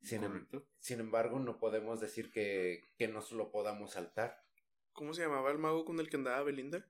[0.00, 0.46] Sin, em-
[0.78, 4.44] sin embargo, no podemos decir que, que nos lo podamos saltar.
[4.92, 6.88] ¿Cómo se llamaba el mago con el que andaba Belinda?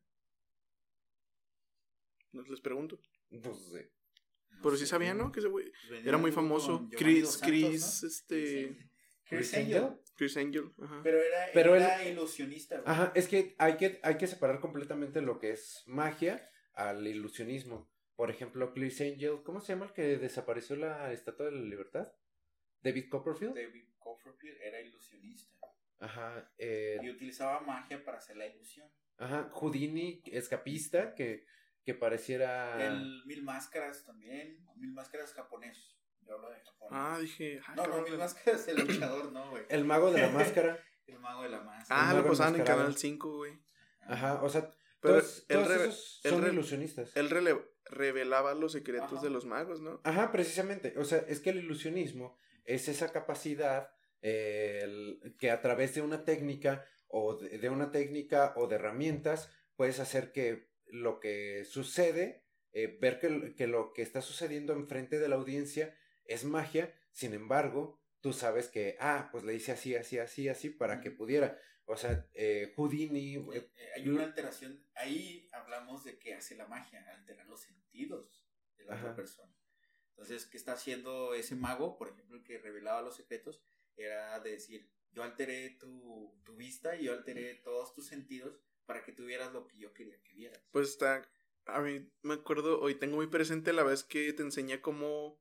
[2.33, 3.01] No les pregunto.
[3.31, 3.91] Pues, eh,
[4.51, 5.33] No Pero sé, sí sabían, ¿no?
[5.33, 6.89] Que ese güey Pues era muy famoso.
[6.91, 8.09] Chris, Chris, ¿no?
[8.09, 8.77] este.
[9.25, 10.01] Chris ¿Chris Angel.
[10.19, 10.73] Chris Angel.
[10.83, 11.01] Ajá.
[11.03, 12.75] Pero era, Pero era ilusionista.
[12.81, 12.87] güey.
[12.93, 16.45] Ajá, es que hay, que hay que separar completamente lo que es magia
[16.75, 17.91] al ilusionismo.
[18.17, 22.13] Por ejemplo, Chris Angel, ¿cómo se llama el que desapareció la Estatua de la Libertad?
[22.83, 23.55] David Copperfield.
[23.55, 25.57] David Copperfield era ilusionista.
[26.01, 28.89] Ajá, eh, Y utilizaba magia para hacer la ilusión.
[29.19, 31.45] ajá, Houdini, escapista, que,
[31.85, 32.85] que pareciera...
[32.85, 34.65] El Mil Máscaras también.
[34.77, 35.98] Mil Máscaras japonés.
[36.29, 36.89] Yo hablo de Japón.
[36.93, 37.61] Ah, dije.
[37.67, 38.05] ah, no, no, cabrón.
[38.11, 39.65] Mil Máscaras el luchador, no, güey.
[39.69, 40.79] El mago de la máscara.
[41.07, 42.11] El mago de la máscara.
[42.11, 42.65] Ah, lo pasaban en.
[42.65, 43.59] Canal 5, güey.
[44.03, 44.71] Ajá, o sea,
[45.01, 47.17] Pero todos, él, esos él son re- ilusionistas.
[47.17, 47.31] él
[47.87, 49.23] revelaba los secretos Ajá.
[49.23, 50.03] de los magos, ¿no?
[50.05, 50.93] Ajá, precisamente.
[50.99, 53.89] O sea, es que el ilusionismo es esa capacidad
[54.21, 58.75] eh, el- que a través de una técnica o de, de una técnica o de
[58.75, 64.75] herramientas puedes hacer que lo que sucede, eh, ver que, que lo que está sucediendo
[64.75, 65.97] enfrente de la audiencia
[66.29, 70.71] es magia, sin embargo, tú sabes que, ah, pues le hice así, así, así, así
[70.71, 71.59] para que pudiera.
[71.87, 74.87] O sea, eh, Houdini, eh, Eh, hay una alteración.
[74.95, 79.53] Ahí hablamos de que hace la magia, alterar los sentidos de la otra persona.
[80.11, 81.97] Entonces, ¿qué está haciendo ese mago?
[81.97, 83.63] Por ejemplo, el que revelaba los secretos,
[83.97, 89.03] era de decir, yo alteré tu, tu vista y yo alteré todos tus sentidos para
[89.03, 90.63] que tuvieras lo que yo quería que vieras.
[90.71, 91.29] Pues está.
[91.67, 95.39] A mí me acuerdo, hoy tengo muy presente la vez que te enseñé cómo,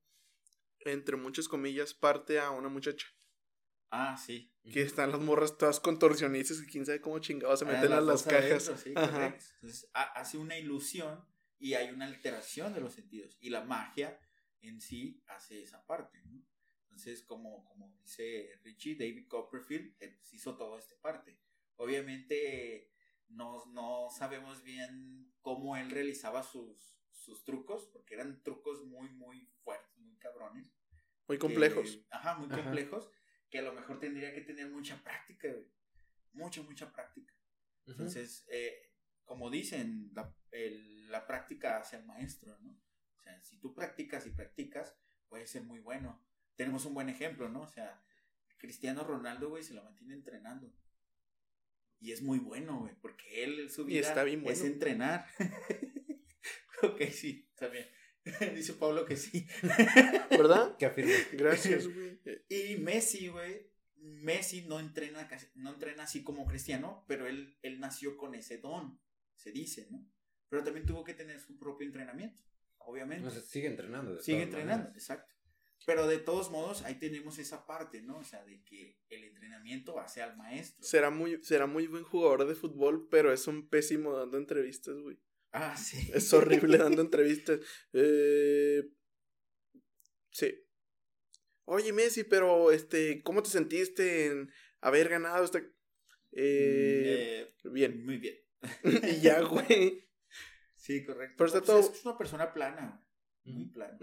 [0.89, 3.07] entre muchas comillas, parte a una muchacha.
[3.89, 4.53] Ah, sí.
[4.71, 8.01] Que están las morras todas contorsionistas y quién sabe cómo chingados se Ah, meten a
[8.01, 8.67] las cajas.
[8.67, 9.11] adentro, sí, Ajá.
[9.11, 9.45] correcto.
[9.55, 11.25] Entonces, ha- hace una ilusión
[11.57, 13.37] y hay una alteración de los sentidos.
[13.39, 14.19] Y la magia
[14.61, 16.43] en sí hace esa parte, ¿no?
[16.83, 21.39] Entonces, como, como dice Richie, David Copperfield eh, pues, hizo toda esta parte.
[21.77, 22.91] Obviamente
[23.29, 29.45] no, no sabemos bien cómo él realizaba sus, sus trucos, porque eran trucos muy, muy
[29.63, 30.73] fuertes, muy cabrones.
[31.27, 31.99] Muy que- complejos.
[32.09, 32.63] ajá, muy Ajá.
[32.63, 33.09] complejos,
[33.49, 35.71] que a lo mejor tendría que tener mucha práctica, güey.
[36.33, 37.33] Mucha, mucha práctica.
[37.85, 38.91] Entonces, eh,
[39.23, 42.71] como dicen, la, el- la práctica hace al maestro, ¿no?
[43.17, 44.95] O sea, si tú practicas y practicas,
[45.29, 46.23] puedes ser muy bueno.
[46.55, 47.61] Tenemos un buen ejemplo, ¿no?
[47.61, 48.03] O sea,
[48.57, 50.73] Cristiano Ronaldo, güey, se lo mantiene entrenando.
[51.99, 55.25] Y es muy bueno, güey, porque él, su Y vida está bien es entrenar.
[56.83, 57.87] ok, sí, está bien.
[58.55, 59.45] Dice Pablo que sí.
[60.29, 60.75] ¿Verdad?
[60.79, 61.11] Que afirma.
[61.33, 62.19] Gracias, güey.
[62.49, 67.79] Y Messi, güey, Messi no entrena, casi- no entrena así como Cristiano, pero él, él
[67.79, 68.99] nació con ese don,
[69.35, 70.05] se dice, ¿no?
[70.49, 72.41] Pero también tuvo que tener su propio entrenamiento,
[72.77, 73.27] obviamente.
[73.27, 74.15] O sea, sigue entrenando.
[74.15, 74.95] de Sigue entrenando, maneras.
[75.03, 75.33] exacto.
[75.85, 78.17] Pero de todos modos, ahí tenemos esa parte, ¿no?
[78.17, 80.83] O sea, de que el entrenamiento hace al maestro.
[80.85, 85.19] Será muy, será muy buen jugador de fútbol, pero es un pésimo dando entrevistas, güey.
[85.51, 86.09] Ah, sí.
[86.13, 87.59] Es horrible dando entrevistas.
[87.93, 88.83] Eh,
[90.31, 90.53] sí.
[91.65, 95.59] Oye, Messi, pero este, ¿cómo te sentiste en haber ganado esta?
[95.59, 95.73] Eh,
[96.31, 98.05] Eh, bien.
[98.05, 98.35] Muy bien.
[99.17, 100.07] y ya, güey.
[100.75, 101.35] Sí, correcto.
[101.37, 103.03] Pero está pues, todo- Es una persona plana,
[103.43, 103.97] güey, muy plana.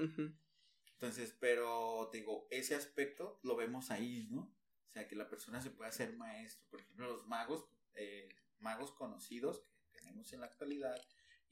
[0.92, 4.40] Entonces, pero te digo, ese aspecto lo vemos ahí, ¿no?
[4.88, 6.66] O sea, que la persona se puede hacer maestro.
[6.70, 8.28] Por ejemplo, los magos, eh,
[8.58, 10.94] magos conocidos que tenemos en la actualidad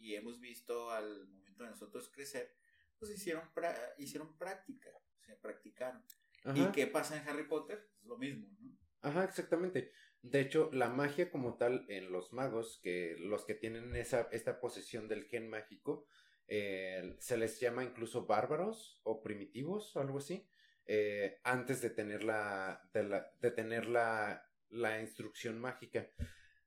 [0.03, 2.55] y hemos visto al momento de nosotros crecer,
[2.99, 4.91] pues hicieron, pra- hicieron práctica,
[5.21, 6.05] o sea, practicaron.
[6.45, 6.59] Ajá.
[6.59, 7.89] ¿Y qué pasa en Harry Potter?
[8.01, 8.77] Es lo mismo, ¿no?
[9.01, 9.93] Ajá, exactamente.
[10.23, 14.61] De hecho, la magia como tal en los magos, que los que tienen esa, esta
[14.61, 16.07] posesión del gen mágico,
[16.47, 20.49] eh, se les llama incluso bárbaros o primitivos o algo así,
[20.87, 26.09] eh, antes de tener la, de, la- de tener la, la instrucción mágica.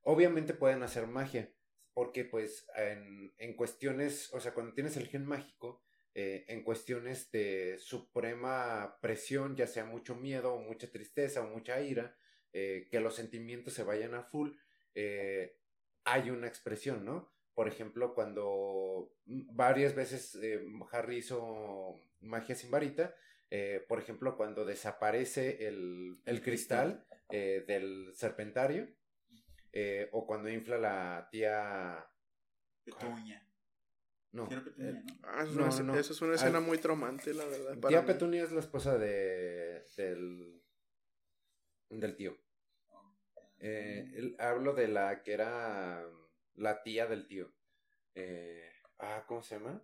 [0.01, 1.51] Obviamente pueden hacer magia,
[1.95, 5.81] porque pues en, en cuestiones, o sea, cuando tienes el gen mágico,
[6.17, 11.81] eh, en cuestiones de suprema presión, ya sea mucho miedo o mucha tristeza o mucha
[11.81, 12.17] ira,
[12.53, 14.51] eh, que los sentimientos se vayan a full,
[14.93, 15.57] eh,
[16.05, 17.33] hay una expresión, ¿no?
[17.53, 20.37] Por ejemplo, cuando varias veces
[20.91, 23.15] Harry hizo magia sin varita,
[23.87, 28.89] por ejemplo, cuando desaparece el, el cristal del serpentario,
[29.75, 32.03] eh, o cuando infla la tía...
[32.83, 33.41] Petunia.
[34.31, 35.19] No, Petunia, eh, ¿no?
[35.23, 35.95] Ah, es No, una, no, no.
[35.99, 37.79] Eso es una escena Al- muy traumante, la verdad.
[37.79, 38.07] para tía mí.
[38.07, 40.63] Petunia es la esposa de, del,
[41.89, 42.37] del tío.
[43.59, 46.05] Eh, el- hablo de la que era
[46.55, 47.53] la tía del tío.
[48.13, 49.81] Eh, ah, ¿cómo se llama?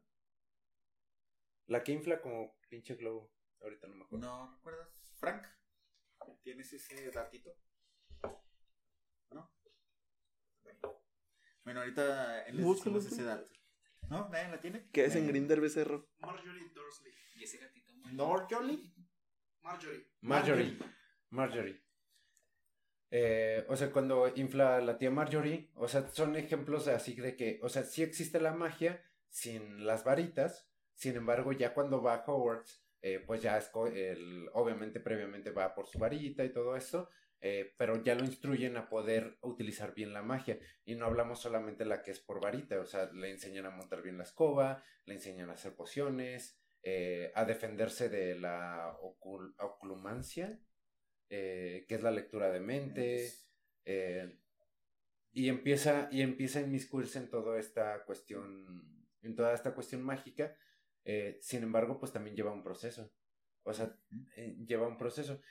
[1.68, 3.34] La que infla como pinche globo.
[3.62, 4.26] Ahorita no me acuerdo.
[4.28, 4.90] ¿No recuerdas?
[5.16, 5.46] Frank,
[6.44, 7.56] ¿tienes ese datito?
[11.64, 13.48] Bueno, ahorita les Búscalo, decimos ese dato.
[14.10, 14.28] ¿No?
[14.30, 14.90] ¿Nadie la tiene?
[14.92, 15.28] ¿Qué es en.
[15.28, 16.10] Grinder Becerro?
[16.20, 17.14] Marjorie Dursley.
[17.36, 17.92] ¿Y ese gatito?
[18.14, 18.94] Marjorie.
[20.22, 20.78] Marjorie.
[21.30, 21.82] Marjorie.
[23.12, 27.60] Eh, o sea, cuando infla la tía Marjorie, o sea, son ejemplos así de que,
[27.62, 32.24] o sea, sí existe la magia sin las varitas, sin embargo, ya cuando va a
[32.26, 37.10] Hogwarts, eh, pues ya esco- el, obviamente previamente va por su varita y todo eso,
[37.42, 40.60] eh, pero ya lo instruyen a poder utilizar bien la magia.
[40.86, 44.02] Y no hablamos solamente la que es por varita, o sea, le enseñan a montar
[44.02, 50.60] bien la escoba, le enseñan a hacer pociones, eh, a defenderse de la ocul- oclumancia,
[51.30, 53.32] eh, que es la lectura de mente,
[53.86, 54.40] eh,
[55.34, 60.56] y empieza, y empieza a inmiscuirse en toda esta cuestión, en toda esta cuestión mágica,
[61.06, 63.12] eh, sin embargo, pues también lleva un proceso,
[63.64, 63.96] o sea,
[64.36, 65.42] eh, lleva un proceso,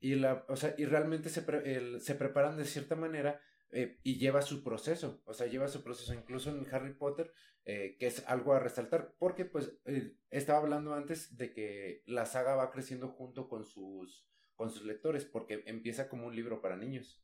[0.00, 3.40] y la, o sea, y realmente se, pre- el- se preparan de cierta manera
[3.70, 7.32] eh, y lleva su proceso, o sea, lleva su proceso, incluso en Harry Potter,
[7.64, 12.26] eh, que es algo a resaltar, porque pues eh, estaba hablando antes de que la
[12.26, 16.76] saga va creciendo junto con sus, con sus lectores, porque empieza como un libro para
[16.76, 17.22] niños,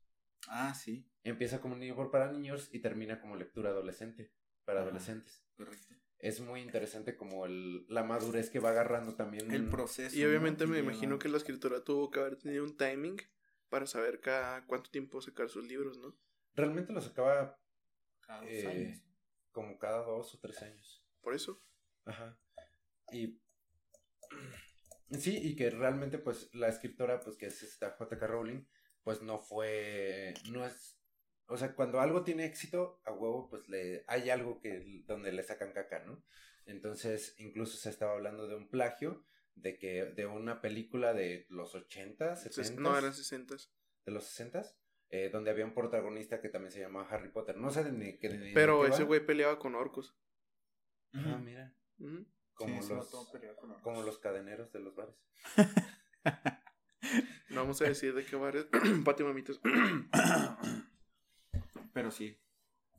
[0.49, 4.33] Ah, sí, empieza como un libro para niños y termina como lectura adolescente,
[4.65, 5.45] para adolescentes.
[5.57, 5.95] correcto.
[6.23, 9.51] Es muy interesante como el, la madurez que va agarrando también.
[9.51, 10.17] El proceso.
[10.17, 10.71] Y obviamente ¿no?
[10.71, 13.21] me imagino que la escritora tuvo que haber tenido un timing
[13.69, 16.17] para saber cada cuánto tiempo sacar sus libros, ¿no?
[16.55, 17.59] Realmente lo sacaba
[18.21, 19.03] Cada dos eh, años.
[19.51, 21.05] como cada dos o tres años.
[21.23, 21.61] Por eso.
[22.05, 22.39] Ajá.
[23.11, 23.41] Y
[25.19, 28.27] sí, y que realmente pues la escritora pues que es esta J.K.
[28.29, 28.65] Rowling
[29.03, 31.02] pues no fue, no es,
[31.47, 35.43] o sea, cuando algo tiene éxito a huevo pues le, hay algo que donde le
[35.43, 36.23] sacan caca, ¿no?
[36.67, 39.25] Entonces incluso se estaba hablando de un plagio
[39.55, 43.57] de que de una película de los 80, 70, No, eran 60.
[44.07, 44.63] de los 60,
[45.11, 47.57] eh, donde había un protagonista que también se llamaba Harry Potter.
[47.57, 50.17] No sé de ni, de Pero qué ese güey peleaba con orcos.
[51.13, 51.75] Ah, mira.
[52.55, 55.17] Como, Sí, los, con como los cadeneros de los bares.
[57.51, 58.67] No vamos a decir de qué bares.
[59.05, 59.61] Pati mamitas.
[61.93, 62.39] Pero sí.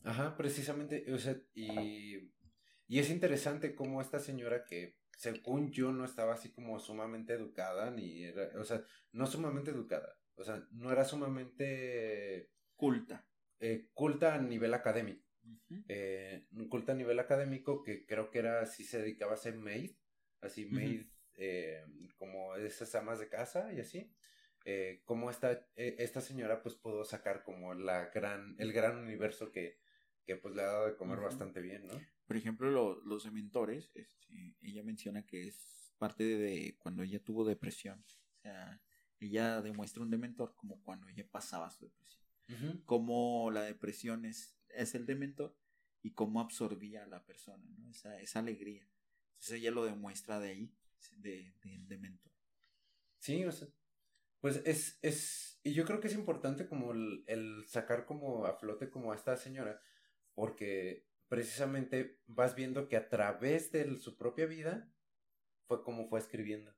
[0.04, 2.18] Ajá, precisamente, o sea, y,
[2.88, 7.90] y es interesante cómo esta señora que, según yo, no estaba así como sumamente educada,
[7.92, 8.84] ni era, o sea,
[9.14, 13.26] no sumamente educada, o sea, no era sumamente Culta.
[13.60, 15.24] eh, culta a nivel académico,
[15.88, 19.92] eh, culta a nivel académico que creo que era, así se dedicaba a ser maid,
[20.42, 21.86] así maid, eh,
[22.18, 24.12] como esas amas de casa y así.
[24.66, 29.52] Eh, como esta, eh, esta señora pues pudo sacar como la gran, el gran universo
[29.52, 29.78] que,
[30.26, 31.94] que pues le ha dado de comer bastante bien, ¿no?
[32.26, 37.22] Por ejemplo, lo- los dementores, este, ella menciona que es parte de, de cuando ella
[37.22, 38.00] tuvo depresión.
[38.08, 38.82] O sea,
[39.20, 42.24] ella demuestra un dementor como cuando ella pasaba su depresión.
[42.86, 45.58] Cómo la depresión es, es el dementor
[46.02, 47.90] y cómo absorbía a la persona, ¿no?
[47.90, 48.88] Esa, esa alegría.
[49.34, 50.74] Entonces ella lo demuestra de ahí,
[51.18, 52.32] de, del dementor.
[53.20, 53.68] Sí, o sea,
[54.44, 58.58] pues es, es, y yo creo que es importante como el, el sacar como a
[58.58, 59.82] flote como a esta señora,
[60.34, 64.92] porque precisamente vas viendo que a través de su propia vida
[65.66, 66.76] fue como fue escribiendo.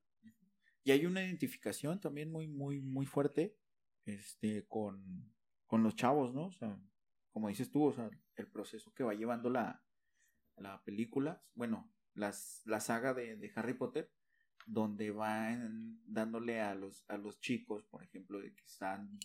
[0.83, 3.57] Y hay una identificación también muy, muy, muy fuerte
[4.05, 5.33] este, con,
[5.65, 6.45] con los chavos, ¿no?
[6.45, 6.79] O sea,
[7.31, 9.83] como dices tú, o sea, el proceso que va llevando la,
[10.57, 14.13] la película, bueno, las, la saga de, de Harry Potter,
[14.65, 19.19] donde van dándole a los, a los chicos, por ejemplo, de que están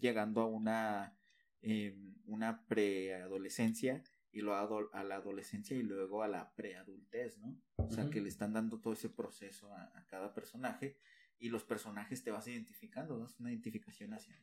[0.00, 1.16] llegando a una,
[1.62, 7.60] eh, una preadolescencia y luego a la adolescencia y luego a la preadultez, ¿no?
[7.76, 10.98] O sea, que le están dando todo ese proceso a, a cada personaje
[11.38, 13.26] y los personajes te vas identificando, ¿no?
[13.26, 14.34] Es una identificación hacia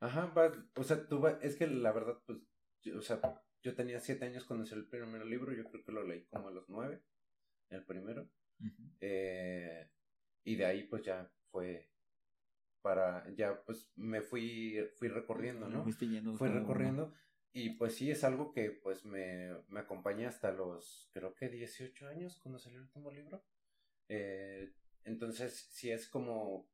[0.00, 2.38] Ajá, va- o sea, tú va- es que la verdad, pues,
[2.82, 3.20] yo, o sea,
[3.62, 6.48] yo tenía siete años cuando salió el primer libro, yo creo que lo leí como
[6.48, 7.02] a los nueve,
[7.68, 8.28] el primero.
[9.00, 9.88] Eh,
[10.44, 11.90] y de ahí pues ya fue
[12.82, 15.82] para, ya pues me fui, fui recorriendo, ¿no?
[15.82, 16.60] Fuiste yendo Fui uno.
[16.60, 17.12] recorriendo
[17.52, 22.08] y pues sí es algo que pues me, me acompaña hasta los, creo que 18
[22.08, 23.44] años cuando salió el último libro.
[24.08, 24.72] Eh,
[25.04, 26.68] entonces sí es como,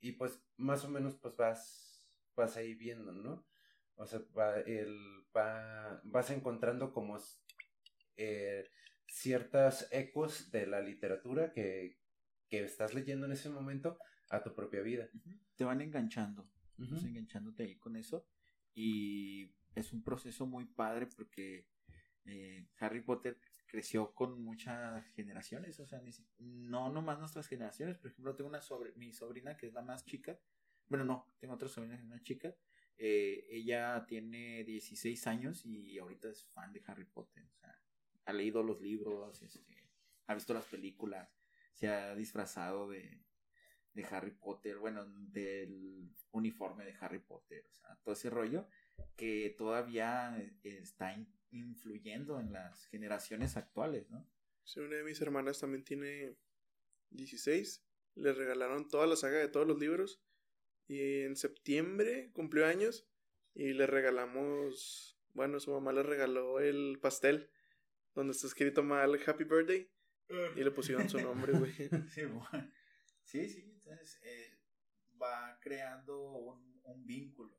[0.00, 3.46] y pues más o menos pues vas, vas ahí viendo, ¿no?
[3.94, 7.18] O sea, va, el, va, vas encontrando como
[8.16, 8.64] eh,
[9.06, 11.98] ciertas ecos de la literatura que,
[12.48, 13.98] que estás leyendo en ese momento
[14.30, 15.08] a tu propia vida.
[15.56, 18.26] Te van enganchando, vas enganchándote ahí con eso
[18.74, 21.66] y es un proceso muy padre porque
[22.24, 26.00] eh, Harry Potter creció con muchas generaciones, o sea,
[26.38, 30.04] no nomás nuestras generaciones, por ejemplo, tengo una sobre, mi sobrina que es la más
[30.04, 30.38] chica,
[30.88, 32.54] bueno, no, tengo otra sobrina que es más chica,
[32.96, 37.74] eh, ella tiene 16 años y ahorita es fan de Harry Potter, o sea,
[38.26, 39.90] ha leído los libros, este,
[40.26, 41.28] ha visto las películas,
[41.74, 43.22] se ha disfrazado de,
[43.94, 48.68] de Harry Potter, bueno, del uniforme de Harry Potter, o sea, todo ese rollo
[49.16, 54.28] que todavía eh, está in- influyendo en las generaciones actuales, ¿no?
[54.76, 56.36] Una de mis hermanas también tiene
[57.10, 57.84] 16.
[58.16, 60.20] Le regalaron toda la saga de todos los libros.
[60.88, 63.06] Y en septiembre cumplió años.
[63.54, 65.16] Y le regalamos.
[65.34, 67.48] Bueno, su mamá le regaló el pastel.
[68.16, 69.88] Donde está escrito mal Happy Birthday.
[70.56, 71.70] Y le pusieron su nombre, güey.
[72.10, 72.70] sí, bueno.
[73.22, 74.58] sí, sí, entonces eh,
[75.22, 77.56] va creando un, un vínculo,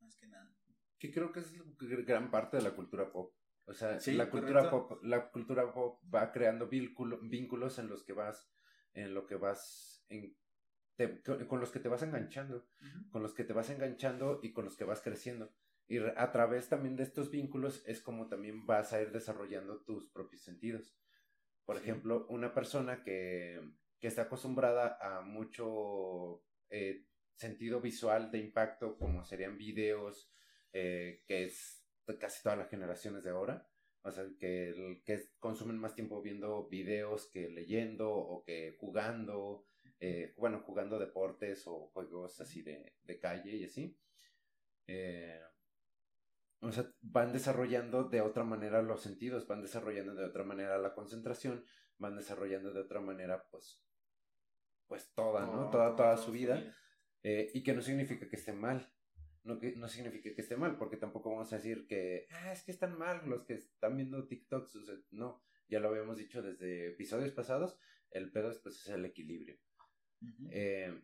[0.00, 0.54] más que nada.
[0.98, 3.34] que creo que es gr- gran parte de la cultura pop.
[3.64, 4.88] O sea, Sí, la cultura correcto.
[4.88, 8.50] pop, la cultura pop va creando vínculo- vínculos en los que vas,
[8.92, 10.36] en lo que vas, en,
[10.96, 12.68] te- con, con los que te vas enganchando,
[13.10, 15.54] con los que te vas enganchando y con los que vas creciendo.
[15.90, 20.08] Y a través también de estos vínculos es como también vas a ir desarrollando tus
[20.10, 20.96] propios sentidos.
[21.66, 21.82] Por Sí.
[21.82, 23.60] ejemplo, una persona que,
[24.00, 30.32] que está acostumbrada a mucho eh, sentido visual de impacto, como serían videos,
[30.72, 33.68] eh, que es de casi todas las generaciones de ahora.
[34.02, 39.66] O sea, que, que consumen más tiempo viendo videos que leyendo o que jugando,
[40.00, 43.98] eh, bueno, jugando deportes o juegos así de, de calle y así.
[44.86, 45.40] Eh,
[46.60, 50.94] o sea, van desarrollando de otra manera los sentidos, van desarrollando de otra manera la
[50.94, 51.64] concentración,
[51.98, 53.82] van desarrollando de otra manera, pues,
[54.86, 55.70] pues toda, ¿no?
[55.70, 56.76] Toda, toda su vida.
[57.22, 58.92] Eh, y que no significa que esté mal.
[59.42, 62.62] No, que, no significa que esté mal, porque tampoco vamos a decir que, ah, es
[62.62, 64.76] que están mal los que están viendo TikToks.
[64.76, 67.78] O sea, no, ya lo habíamos dicho desde episodios pasados,
[68.10, 69.58] el pedo pues, es el equilibrio.
[70.50, 71.02] Eh,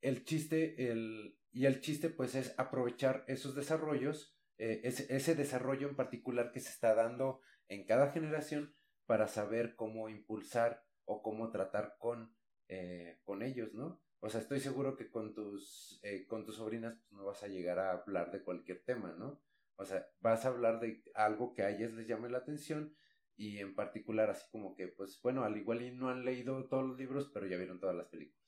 [0.00, 5.88] el chiste, el, y el chiste pues es aprovechar esos desarrollos, eh, ese, ese desarrollo
[5.88, 8.74] en particular que se está dando en cada generación
[9.06, 12.34] para saber cómo impulsar o cómo tratar con,
[12.68, 14.00] eh, con ellos, ¿no?
[14.20, 17.48] O sea, estoy seguro que con tus, eh, con tus sobrinas pues, no vas a
[17.48, 19.40] llegar a hablar de cualquier tema, ¿no?
[19.76, 22.96] O sea, vas a hablar de algo que a ellas les llame la atención
[23.36, 26.84] y en particular así como que, pues bueno, al igual y no han leído todos
[26.84, 28.42] los libros, pero ya vieron todas las películas.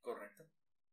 [0.00, 0.48] Correcto.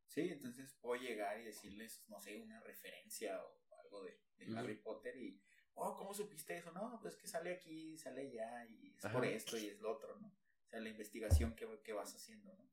[0.06, 3.57] Sí, entonces puedo llegar y decirles, no sé, una referencia o
[3.88, 4.18] algo de.
[4.56, 5.40] Harry Potter y,
[5.74, 6.72] oh, ¿cómo supiste eso?
[6.72, 9.14] No, pues que sale aquí, sale allá y es Ajá.
[9.14, 10.28] por esto y es lo otro, ¿no?
[10.28, 12.70] O sea, la investigación que, que vas haciendo, ¿no?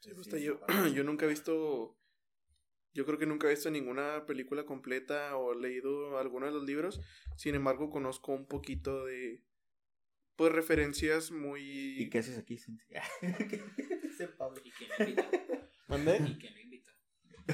[0.00, 0.60] Sí, pues, sí, yo,
[0.94, 1.96] yo nunca he visto.
[2.94, 7.00] Yo creo que nunca he visto ninguna película completa o leído alguno de los libros.
[7.36, 9.44] Sin embargo, conozco un poquito de.
[10.36, 12.02] Pues referencias muy.
[12.02, 12.84] ¿Y qué haces aquí, Cindy?
[14.02, 14.60] Dice Pablo.
[14.64, 15.30] Y que lo invita.
[15.88, 16.16] ¿Mandé?
[16.16, 16.92] Y que lo invita.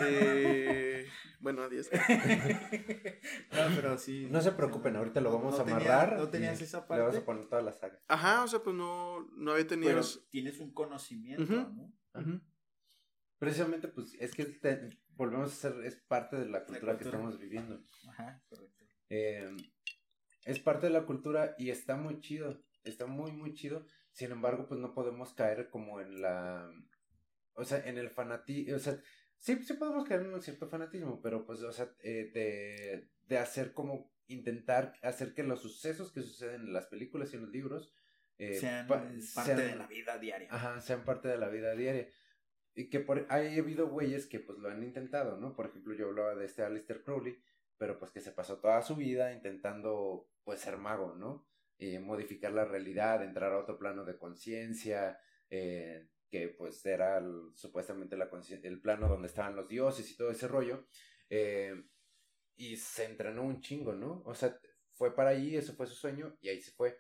[0.01, 1.07] Eh,
[1.45, 1.89] bueno, adiós.
[3.53, 4.27] no, pero sí.
[4.31, 6.19] No se preocupen, ahorita lo vamos no a tenía- amarrar.
[6.19, 7.19] no tenías esa Le vamos parte.
[7.19, 8.01] a poner toda la saga.
[8.09, 9.93] Ajá, o sea, pues no, no había tenido.
[9.93, 11.55] Pero tienes un conocimiento, Ujú.
[11.55, 11.93] ¿no?
[12.21, 12.41] Ujú.
[13.39, 17.19] Precisamente, pues es que te- volvemos a ser, es parte de la cultura que cultura.
[17.19, 17.85] estamos viviendo.
[18.09, 18.85] Ajá, correcto.
[19.11, 19.55] Eh,
[20.45, 23.87] es parte de la cultura y está muy chido, está muy, muy chido.
[24.13, 26.71] Sin embargo, pues no podemos caer como en la,
[27.55, 28.97] o sea, en el fanatismo, o sea,
[29.45, 33.39] sí, sí podemos caer en un cierto fanatismo, pero pues, o sea, eh, de, de
[33.39, 37.51] hacer como, intentar hacer que los sucesos que suceden en las películas y en los
[37.51, 37.93] libros
[38.39, 39.21] eh, sean pa- parte
[39.55, 40.49] sean- de la vida diaria.
[40.51, 42.09] Ajá, sean parte de la vida diaria.
[42.75, 45.55] Y que por, hay habido güeyes que pues lo han intentado, ¿no?
[45.55, 47.39] Por ejemplo, yo hablaba de este Alistair Crowley,
[47.77, 51.47] pero pues que se pasó toda su vida intentando pues ser mago, ¿no?
[51.77, 55.19] Y modificar la realidad, entrar a otro plano de conciencia,
[55.51, 57.23] eh, que pues era
[57.55, 58.17] supuestamente
[58.65, 60.85] el plano donde estaban los dioses y todo ese rollo.
[61.31, 61.85] eh,
[62.57, 64.23] y se entrenó un chingo, ¿no?
[64.27, 64.59] O sea,
[64.95, 66.99] fue para ahí, eso fue su sueño y ahí se fue.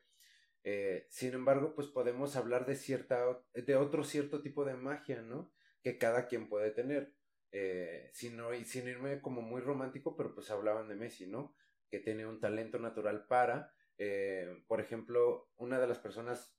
[0.63, 3.25] Eh, sin embargo, pues podemos hablar de cierta,
[3.55, 5.53] de otro cierto tipo de magia, ¿no?
[5.83, 7.13] Que cada quien puede tener.
[7.51, 11.57] Eh, sin, sin irme como muy romántico, pero pues hablaban de Messi, ¿no?
[11.91, 16.57] Que tiene un talento natural para, eh, por ejemplo, una de las personas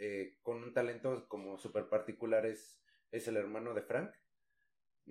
[0.00, 2.82] eh, con un talento como súper particular es,
[3.12, 4.12] es el hermano de Frank.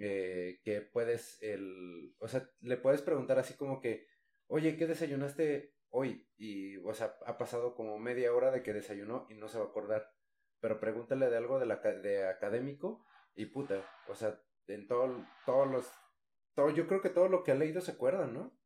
[0.02, 4.08] eh, que puedes, el, o sea, le puedes preguntar así como que,
[4.48, 6.28] oye, ¿qué desayunaste hoy?
[6.38, 9.66] Y, o sea, ha pasado como media hora de que desayunó y no se va
[9.66, 10.10] a acordar.
[10.62, 15.26] Pero pregúntale de algo de, la, ca- de académico y puta, o sea, en todo,
[15.46, 15.92] todos los,
[16.56, 18.58] todo, yo creo que todo lo que ha leído se acuerda, ¿no?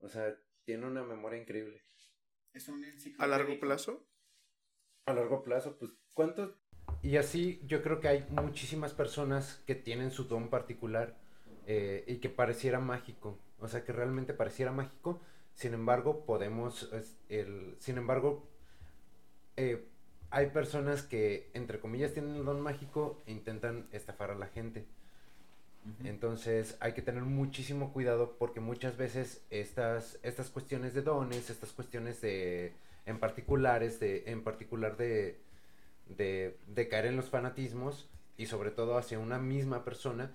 [0.00, 1.82] O sea, tiene una memoria increíble.
[2.52, 2.84] Es un
[3.18, 4.06] A largo plazo.
[5.06, 6.50] A largo plazo, pues, ¿cuántos?
[7.02, 11.16] Y así yo creo que hay muchísimas personas que tienen su don particular
[11.66, 15.20] eh, y que pareciera mágico, o sea, que realmente pareciera mágico,
[15.54, 18.48] sin embargo, podemos, es- el, sin embargo,
[19.56, 19.84] eh,
[20.30, 24.86] hay personas que, entre comillas, tienen el don mágico e intentan estafar a la gente.
[26.04, 31.72] Entonces hay que tener muchísimo cuidado porque muchas veces estas, estas cuestiones de dones, estas
[31.72, 32.72] cuestiones de,
[33.06, 35.40] en particulares, de, en particular de,
[36.06, 40.34] de, de caer en los fanatismos y sobre todo hacia una misma persona,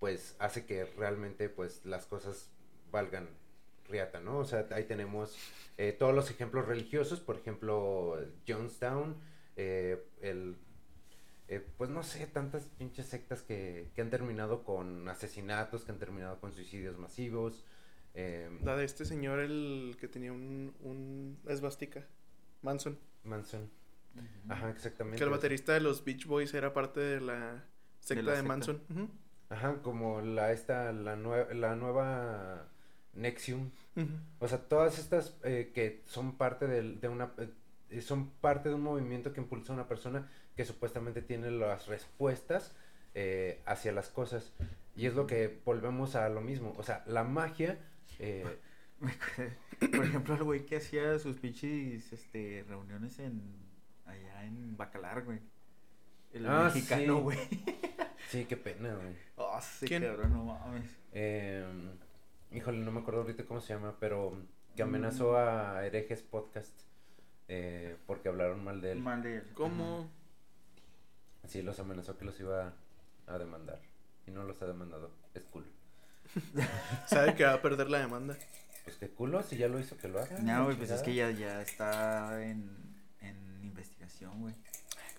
[0.00, 2.50] pues hace que realmente pues las cosas
[2.90, 3.28] valgan
[3.88, 4.38] riata, ¿no?
[4.38, 5.36] O sea, ahí tenemos
[5.76, 9.16] eh, todos los ejemplos religiosos, por ejemplo, Jonestown,
[9.56, 10.56] eh, el
[11.48, 15.98] eh, pues no sé, tantas pinches sectas que, que han terminado con asesinatos, que han
[15.98, 17.64] terminado con suicidios masivos.
[18.14, 22.04] Eh, La de este señor, el que tenía un, un esvástica.
[22.62, 22.98] Manson.
[23.24, 23.68] Manson.
[24.48, 25.18] Ajá, exactamente.
[25.18, 27.64] Que el baterista de los Beach Boys era parte de la
[28.00, 28.48] secta la de, secta.
[28.48, 28.82] Manson.
[29.50, 32.68] Ajá, como la esta, la, nue- la nueva
[33.14, 33.70] Nexium.
[34.40, 37.32] O sea, todas estas eh, que son parte del- de una
[37.90, 41.86] eh, son parte de un movimiento que impulsa a una persona que supuestamente tiene las
[41.86, 42.74] respuestas
[43.14, 44.52] eh, hacia las cosas.
[44.96, 46.72] Y es lo que volvemos a lo mismo.
[46.76, 47.78] O sea, la magia
[48.18, 48.58] eh,
[49.94, 53.42] Por ejemplo, el güey que hacía sus pinches este, reuniones en
[54.06, 55.40] allá en Bacalar, güey.
[56.32, 57.22] El Ah, mexicano, sí.
[57.22, 57.38] güey.
[58.28, 59.14] Sí, qué pena, güey.
[59.36, 60.02] Oh, sí, ¿Quién?
[60.02, 60.90] cabrón, no mames.
[61.12, 61.64] Eh,
[62.50, 64.36] híjole, no me acuerdo ahorita cómo se llama, pero
[64.74, 66.72] que amenazó a herejes podcast
[67.48, 68.98] eh, porque hablaron mal de él.
[69.00, 69.44] Mal de él.
[69.54, 70.08] ¿Cómo?
[71.46, 72.72] Sí, los amenazó que los iba
[73.26, 73.80] a demandar.
[74.26, 75.10] Y no los ha demandado.
[75.34, 75.66] Es cool.
[77.06, 78.36] Sabe que va a perder la demanda.
[78.84, 80.38] Pues qué culo, si ya lo hizo, que lo haga.
[80.40, 82.70] No, güey, pues es que ya, ya está en,
[83.20, 84.54] en investigación, güey.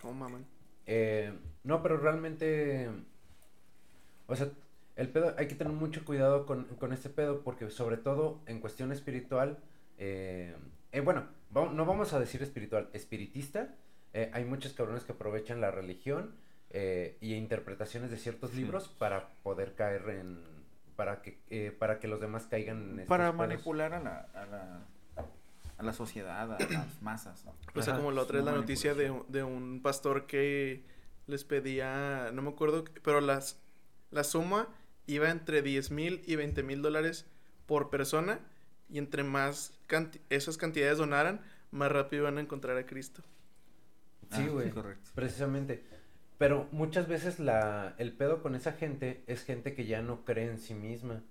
[0.01, 0.45] ¿Cómo maman?
[0.86, 2.89] Eh, no, pero realmente.
[4.28, 4.49] O sea,
[4.95, 8.59] el pedo, hay que tener mucho cuidado con, con este pedo, porque sobre todo en
[8.59, 9.57] cuestión espiritual.
[9.97, 10.55] eh,
[10.91, 13.76] eh, bueno, va- no vamos a decir espiritual, espiritista.
[14.13, 16.36] eh, hay muchos cabrones que aprovechan la religión
[16.70, 18.57] eh, y interpretaciones de ciertos Sí.
[18.57, 20.55] libros para poder caer en.
[20.96, 23.36] Para que, eh, para que los demás caigan en estos Para pedos.
[23.36, 24.80] manipular a la, a la,
[25.78, 26.70] a la sociedad, a las
[27.02, 27.54] masas, ¿no?
[27.74, 30.84] Pues Ajá, como la otra es la noticia de, de un pastor que
[31.28, 33.60] les pedía, no me acuerdo, pero las,
[34.12, 34.70] la suma
[35.08, 37.26] iba entre 10 mil y 20 mil dólares
[37.66, 38.39] por persona
[38.89, 41.41] y entre más canti- esas cantidades donaran,
[41.72, 43.22] más rápido iban a encontrar a Cristo.
[44.32, 44.70] Sí, Ah, güey.
[44.70, 45.10] correcto.
[45.14, 45.84] Precisamente.
[46.38, 50.47] Pero muchas veces la, el pedo con esa gente es gente que ya no cree
[50.47, 51.23] en sí misma.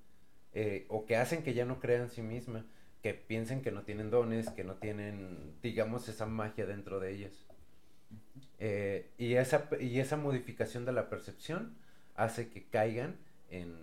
[0.55, 2.67] eh, o que hacen que ya no crea en sí misma.
[3.03, 7.47] Que piensen que no tienen dones, que no tienen, digamos, esa magia dentro de ellas.
[8.59, 11.77] Eh, y, esa, y esa modificación de la percepción
[12.15, 13.17] hace que caigan
[13.51, 13.75] en,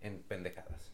[0.00, 0.92] en pendejadas.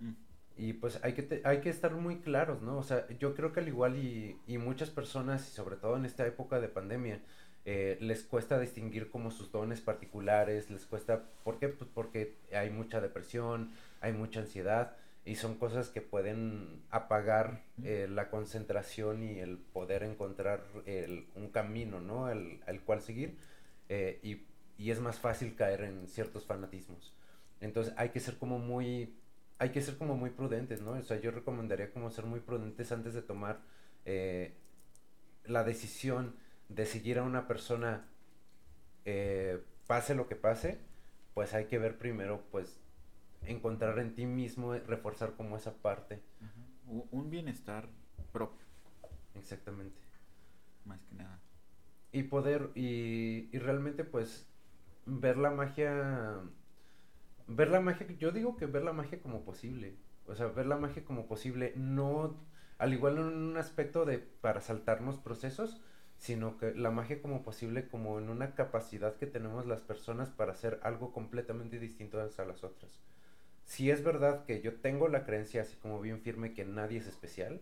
[0.00, 0.12] Mm.
[0.56, 2.78] Y pues hay que, te- hay que estar muy claros, ¿no?
[2.78, 6.06] O sea, yo creo que al igual y, y muchas personas, y sobre todo en
[6.06, 7.22] esta época de pandemia,
[7.64, 11.68] eh, les cuesta distinguir como sus dones particulares, les cuesta, ¿por qué?
[11.68, 18.06] Pues porque hay mucha depresión, hay mucha ansiedad, y son cosas que pueden apagar eh,
[18.10, 22.26] la concentración y el poder encontrar el- un camino, ¿no?
[22.26, 23.36] Al, al cual seguir,
[23.88, 24.42] eh, y,
[24.78, 27.14] y es más fácil caer en ciertos fanatismos.
[27.60, 29.14] Entonces hay que ser como muy
[29.58, 30.90] hay que ser como muy prudentes, ¿no?
[30.92, 33.60] O sea, yo recomendaría como ser muy prudentes antes de tomar
[35.46, 36.34] la decisión
[36.68, 38.08] de seguir a una persona,
[39.04, 40.80] eh, pase lo que pase,
[41.34, 42.80] pues hay que ver primero, pues,
[43.42, 46.22] encontrar en ti mismo, eh, reforzar como esa parte,
[47.10, 47.88] Un bienestar
[48.32, 48.66] propio,
[49.34, 50.00] exactamente.
[50.84, 51.40] más que nada.
[52.12, 54.46] Y poder, y, y realmente pues
[55.06, 56.40] ver la magia,
[57.46, 59.96] ver la magia, yo digo que ver la magia como posible,
[60.26, 62.36] o sea, ver la magia como posible, no,
[62.78, 65.80] al igual en un aspecto de para saltarnos procesos,
[66.24, 70.52] sino que la magia como posible, como en una capacidad que tenemos las personas para
[70.52, 73.02] hacer algo completamente distinto a las otras.
[73.66, 77.06] Si es verdad que yo tengo la creencia así como bien firme que nadie es
[77.06, 77.60] especial,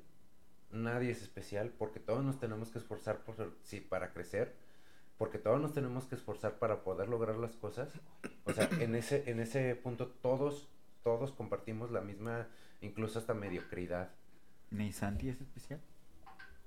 [0.71, 3.35] nadie es especial porque todos nos tenemos que esforzar por,
[3.65, 4.55] sí, para crecer,
[5.19, 7.91] porque todos nos tenemos que esforzar para poder lograr las cosas.
[8.45, 10.69] O sea, en ese, en ese punto todos,
[11.03, 12.47] todos compartimos la misma,
[12.81, 14.13] incluso hasta mediocridad.
[14.71, 15.81] ¿Ni Santi es especial?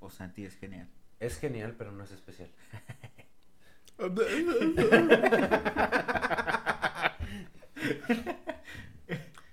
[0.01, 0.89] ¿O Santi es genial?
[1.19, 2.51] Es genial, pero no es especial.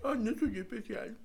[0.04, 1.16] Ay, no soy especial.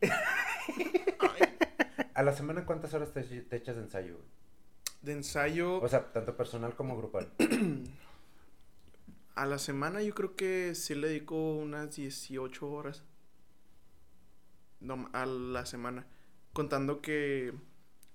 [2.13, 4.19] ¿A la semana cuántas horas te, te echas de ensayo?
[5.01, 7.31] De ensayo O sea, tanto personal como grupal.
[9.35, 13.03] a la semana yo creo que sí le dedico unas 18 horas.
[14.79, 16.05] No, a la semana.
[16.53, 17.53] Contando que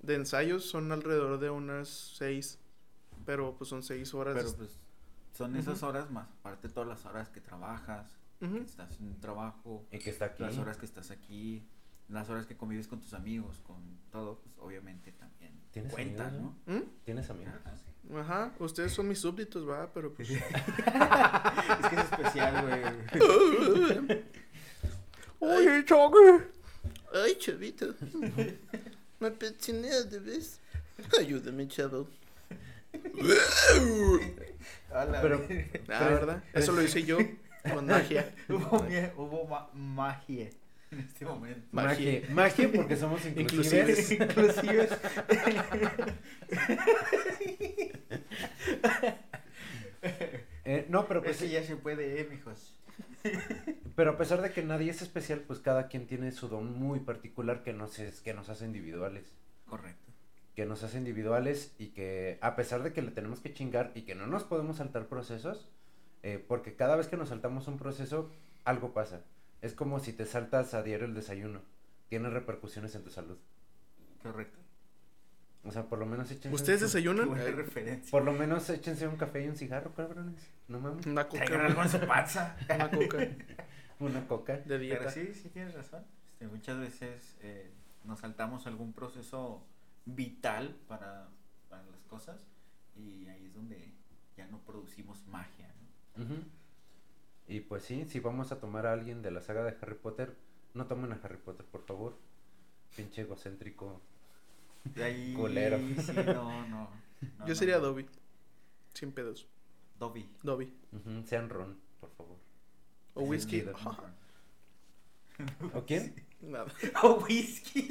[0.02, 2.58] de ensayos son alrededor de unas 6.
[3.24, 4.34] Pero pues son 6 horas.
[4.36, 4.78] Pero pues
[5.32, 8.56] son esas horas más, aparte todas las horas que trabajas, Ujú.
[8.56, 10.42] que estás en un trabajo, Y que está aquí.
[10.42, 11.66] las horas que estás aquí,
[12.08, 13.76] las horas que convives con tus amigos, con
[14.10, 16.74] todo, pues obviamente también ¿Tienes cuentan, amigos, ¿no?
[16.74, 16.82] ¿Mm?
[17.04, 17.54] ¿Tienes amigos?
[17.64, 18.12] Ah, sí.
[18.14, 20.28] Ajá, ustedes son mis súbditos, va, pero pues.
[20.30, 20.36] es
[21.88, 22.82] que es especial, güey.
[25.38, 26.44] Oye, choque.
[27.14, 27.94] Ay, chavito.
[29.22, 30.58] Me pensioné de vez.
[31.18, 32.08] Ayúdame, chavo.
[35.22, 35.46] Pero,
[35.88, 36.42] Ah, ¿verdad?
[36.52, 37.18] Eso lo hice yo
[37.72, 38.34] con magia.
[38.48, 40.50] hubo, mie- hubo ma- magia
[40.90, 41.60] en este momento.
[41.70, 42.20] Magia.
[42.20, 42.34] magia.
[42.34, 44.10] Magia porque somos inclusivos.
[44.10, 44.90] Inclusives.
[50.64, 52.74] Eh, no, pero pues Eso ya se puede, eh, mijos.
[53.96, 57.00] Pero a pesar de que nadie es especial, pues cada quien tiene su don muy
[57.00, 59.32] particular que nos, es, que nos hace individuales.
[59.66, 60.12] Correcto.
[60.54, 64.02] Que nos hace individuales y que a pesar de que le tenemos que chingar y
[64.02, 65.68] que no nos podemos saltar procesos,
[66.22, 68.30] eh, porque cada vez que nos saltamos un proceso,
[68.64, 69.22] algo pasa.
[69.60, 71.62] Es como si te saltas a diario el desayuno.
[72.08, 73.38] Tiene repercusiones en tu salud.
[74.22, 74.61] Correcto.
[75.64, 76.54] O sea, por lo menos échense...
[76.54, 77.28] ¿Ustedes un- desayunan?
[77.28, 78.10] buena referencia.
[78.10, 80.34] Por lo menos échense un café y un cigarro, cabrones.
[80.68, 81.06] No mames.
[81.06, 81.44] Una coca.
[81.44, 82.56] Traigan algo en su panza.
[82.68, 83.28] Una coca
[84.00, 84.52] Una coca.
[84.54, 85.10] de Pero dieta.
[85.10, 86.04] sí, sí tienes razón.
[86.32, 87.70] Este, muchas veces eh,
[88.04, 89.62] nos saltamos algún proceso
[90.04, 91.28] vital para,
[91.70, 92.44] para las cosas
[92.96, 93.92] y ahí es donde
[94.36, 95.70] ya no producimos magia.
[96.16, 96.24] ¿no?
[96.24, 96.34] Ujú.
[97.46, 100.34] Y pues sí, si vamos a tomar a alguien de la saga de Harry Potter,
[100.74, 102.16] no tomen a Harry Potter, por favor.
[102.96, 104.00] Pinche egocéntrico.
[104.84, 105.34] De ahí.
[105.34, 105.78] Culero.
[105.78, 106.90] Sí, no, no.
[107.20, 107.82] no, Yo no, sería no.
[107.82, 108.06] Dobby.
[108.94, 109.46] Sin pedos.
[109.98, 110.28] Dobby.
[110.42, 110.72] Dobby.
[111.26, 112.38] Sean Ron, por favor.
[113.14, 113.64] O whisky.
[115.74, 116.14] ¿O quién?
[116.40, 116.72] Nada.
[117.02, 117.88] O whisky.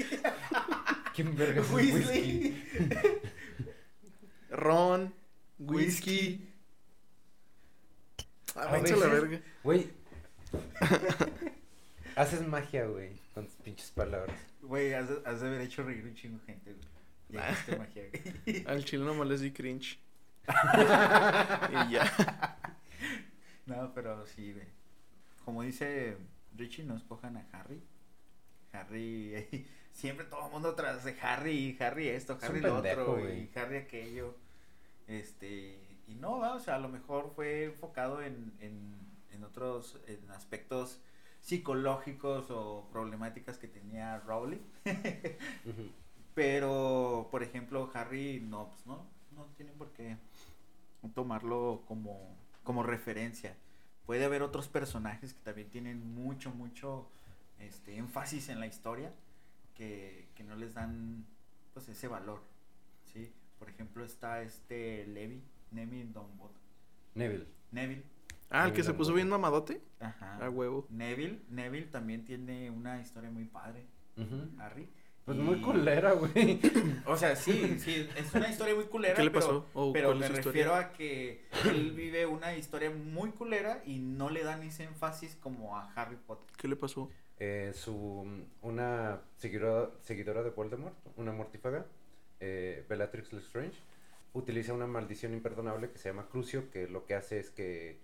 [1.15, 2.63] ¿Quién verga es whisky?
[4.49, 5.13] Ron.
[5.59, 6.47] Whisky.
[8.55, 9.41] Ah, la verga.
[9.63, 9.89] Güey.
[12.15, 14.39] Haces magia, güey, con tus pinches palabras.
[14.61, 16.87] Güey, has, de- has de haber hecho reír un chingo gente, güey.
[17.29, 17.51] Ya Ah.
[17.51, 18.03] hiciste magia,
[18.45, 18.63] güey.
[18.67, 19.99] Al chile nomás les di cringe.
[20.47, 22.57] y ya.
[23.65, 24.67] No, pero sí, güey.
[25.45, 26.17] Como dice
[26.55, 27.81] Richie, no escojan a Harry.
[28.73, 33.13] Harry, siempre todo el mundo tras de Harry, Harry esto, Es Harry lo pendejo, otro,
[33.21, 33.43] güey.
[33.43, 34.35] y Harry aquello.
[35.07, 35.77] Este,
[36.07, 38.95] y no, va, o sea, a lo mejor fue enfocado en, en,
[39.31, 40.99] en otros en aspectos
[41.41, 44.61] psicológicos o problemáticas que tenía Rowling.
[46.35, 49.05] Pero, por ejemplo, Harry no, pues no,
[49.35, 50.17] no tiene por qué
[51.13, 53.57] tomarlo como, como referencia.
[54.05, 57.07] Puede haber otros personajes que también tienen mucho, mucho
[57.59, 59.11] este, énfasis en la historia
[59.75, 61.25] que, que no les dan
[61.73, 62.41] pues ese valor.
[63.13, 63.31] ¿sí?
[63.59, 65.41] Por ejemplo, está este Levi,
[65.71, 66.11] Neville.
[67.15, 67.47] Neville.
[67.71, 68.03] Neville.
[68.51, 69.81] Ah, el que se puso bien mamadote.
[69.99, 70.37] Ajá.
[70.45, 70.85] A huevo.
[70.89, 73.85] Neville, Neville también tiene una historia muy padre,
[74.17, 74.49] Ujú.
[74.59, 74.87] Harry.
[75.25, 76.59] Pues Y- muy culera, güey.
[77.05, 79.13] O sea, sí, sí, es una historia muy culera.
[79.15, 79.65] ¿Qué le pero- pasó?
[79.73, 80.77] ¿O Pero me refiero historia?
[80.79, 85.77] a que él vive una historia muy culera y no le dan ese énfasis como
[85.77, 86.47] a Harry Potter.
[86.57, 87.09] ¿Qué le pasó?
[87.37, 88.27] Eh, su,
[88.61, 91.85] una seguidora, seguidora de Voldemort, una mortífaga,
[92.39, 93.77] eh, Bellatrix Lestrange,
[94.33, 97.99] utiliza una maldición imperdonable que se llama Crucio, que lo que hace es que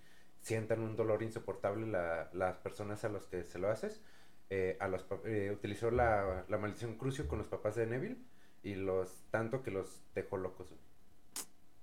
[0.47, 4.01] sientan un dolor insoportable la- las personas a los que se lo haces.
[4.49, 8.15] Eh, a los, eh, utilizó la, la maldición Crucio con los papás de Neville
[8.63, 10.69] y los tanto que los dejó locos.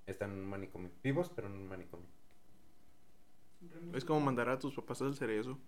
[0.06, 0.90] Están en un manicomio.
[1.02, 2.06] Vivos, pero en un manicomio.
[3.92, 5.58] Es como mandar a tus papás al cerezo.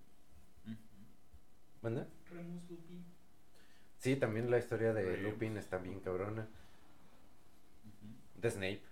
[1.82, 2.09] ¿Manda?
[2.31, 3.05] Remus Lupin.
[3.98, 5.32] Sí, también la historia de Remus.
[5.32, 6.48] Lupin está bien cabrona.
[7.85, 8.40] Ujú.
[8.40, 8.82] De Snape.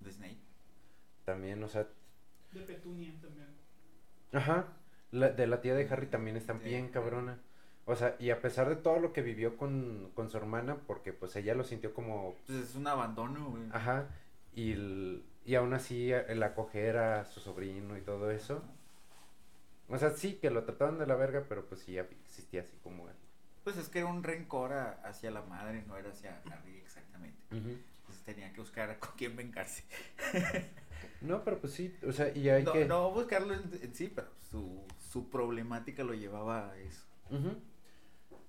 [0.00, 0.38] De Snape.
[1.24, 1.86] También, o sea,
[2.52, 3.48] De Petunia también.
[4.32, 4.66] Ajá.
[5.12, 7.38] La, de la tía de Harry también está De- bien cabrona.
[7.86, 11.12] O sea, y a pesar de todo lo que vivió con, con su hermana, porque
[11.12, 12.36] pues ella lo sintió como...
[12.46, 13.64] Pues es un abandono, güey.
[13.72, 14.06] Ajá.
[14.54, 18.62] Y, el- y aún así el acoger a su sobrino y todo eso.
[19.88, 23.08] O sea, sí, que lo trataban de la verga, pero pues sí existía así como
[23.08, 23.14] él.
[23.64, 27.38] Pues es que era un rencor a- hacia la madre, no era hacia Harry exactamente.
[27.50, 29.82] Entonces tenía que buscar con quién vengarse.
[31.20, 32.84] No, pero pues sí, o sea, y hay No, que...
[32.86, 37.04] no buscarlo en, en sí, pero su, su problemática lo llevaba a eso.
[37.30, 37.56] Ujú.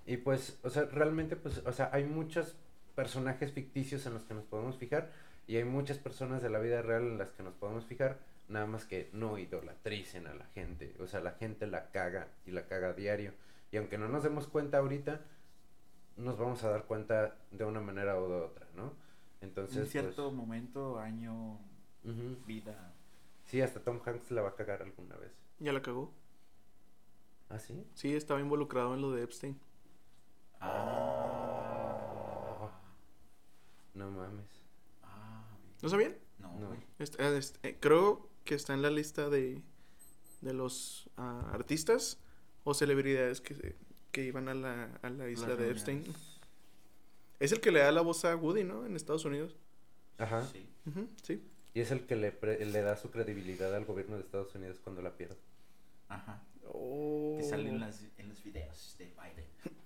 [0.06, 2.56] Y pues, o sea, realmente, pues, o sea, hay muchos
[2.96, 5.12] personajes ficticios en los que nos podemos fijar
[5.48, 8.66] y hay muchas personas de la vida real en las que nos podemos fijar, nada
[8.66, 12.66] más que no idolatricen a la gente, o sea, la gente la caga y la
[12.68, 13.34] caga a diario.
[13.72, 15.22] Y aunque no nos demos cuenta ahorita,
[16.18, 18.94] nos vamos a dar cuenta de una manera u de otra, ¿no?
[19.42, 21.58] Entonces, en cierto pues, momento, año,
[22.04, 22.94] vida.
[23.46, 25.32] sí, hasta Tom Hanks la va a cagar alguna vez.
[25.60, 26.14] Ya la cagó.
[27.50, 27.86] ¿Ah, sí?
[27.96, 29.60] Sí, estaba involucrado en lo de Epstein.
[30.62, 32.70] Oh.
[33.94, 34.46] No mames.
[35.04, 35.44] Ah,
[35.82, 36.16] ¿No sabían?
[36.40, 36.78] no, No.
[37.00, 39.62] Este- eh, este, eh, creo que está en la lista de,
[40.42, 42.20] de los ah, artistas
[42.64, 43.76] o celebridades que, se-
[44.12, 45.88] que iban a la, a la isla Las de reuniones.
[46.08, 46.16] Epstein.
[47.40, 48.86] Es el que le da la voz a Woody, ¿no?
[48.86, 49.58] En Estados Unidos.
[50.18, 50.46] Ajá.
[50.48, 50.68] Sí.
[50.86, 51.44] Ujú, sí.
[51.74, 54.80] Y es el que le, pre- le da su credibilidad al gobierno de Estados Unidos
[54.84, 55.38] cuando la pierde.
[56.10, 56.44] Ajá.
[56.66, 57.36] Oh.
[57.38, 59.14] Que sale en, las, en los videos de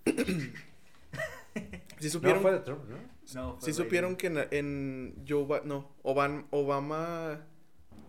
[0.06, 0.54] Biden.
[2.00, 2.98] Sí No, supieron, fue de Trump, ¿no?
[3.34, 4.36] No, sí fue supieron Biden.
[4.36, 7.48] que en, en Joe Ba- no, Obama, Obama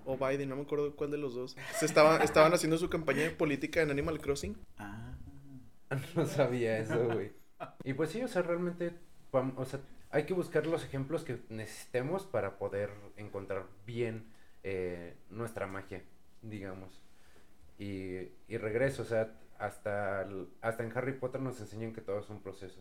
[0.04, 1.56] o Biden, no me acuerdo cuál de los dos.
[1.78, 4.56] Se estaba, estaban haciendo su campaña política en Animal Crossing.
[4.78, 5.14] Ah.
[6.16, 7.30] No sabía eso, güey.
[7.84, 8.92] Y pues sí, o sea, realmente,
[9.30, 9.78] o sea,
[10.10, 14.26] hay que buscar los ejemplos que necesitemos para poder encontrar bien
[14.62, 16.02] eh, nuestra magia,
[16.42, 17.02] digamos.
[17.78, 20.28] Y, y regreso, o sea, hasta,
[20.60, 22.80] hasta en Harry Potter nos enseñan que todo es un proceso.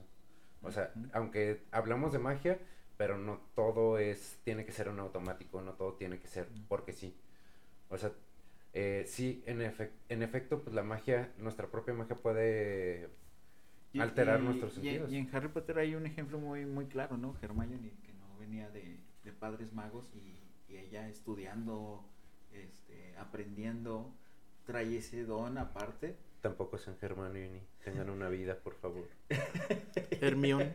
[0.62, 2.60] O sea, aunque hablamos de magia,
[2.98, 6.94] pero no todo es, tiene que ser un automático, no todo tiene que ser porque
[6.94, 7.16] sí.
[7.90, 8.12] O sea,
[8.74, 9.62] eh, sí, en,
[10.10, 13.10] en efecto, pues la magia, nuestra propia magia puede
[13.98, 15.12] Y- alterar y- nuestros sentidos.
[15.12, 17.36] Y, en Harry Potter hay un ejemplo muy, muy claro, ¿no?
[17.42, 20.40] Hermione, que no venía de, de padres magos y,
[20.72, 22.04] y ella estudiando,
[22.54, 24.14] este, aprendiendo,
[24.66, 27.62] trae ese don aparte Tampoco son Hermione.
[27.84, 29.08] Tengan una vida, por favor.
[30.22, 30.74] Hermión.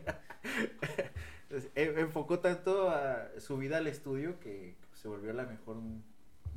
[1.47, 5.77] Pues, en- enfocó tanto a su vida al estudio que se volvió la mejor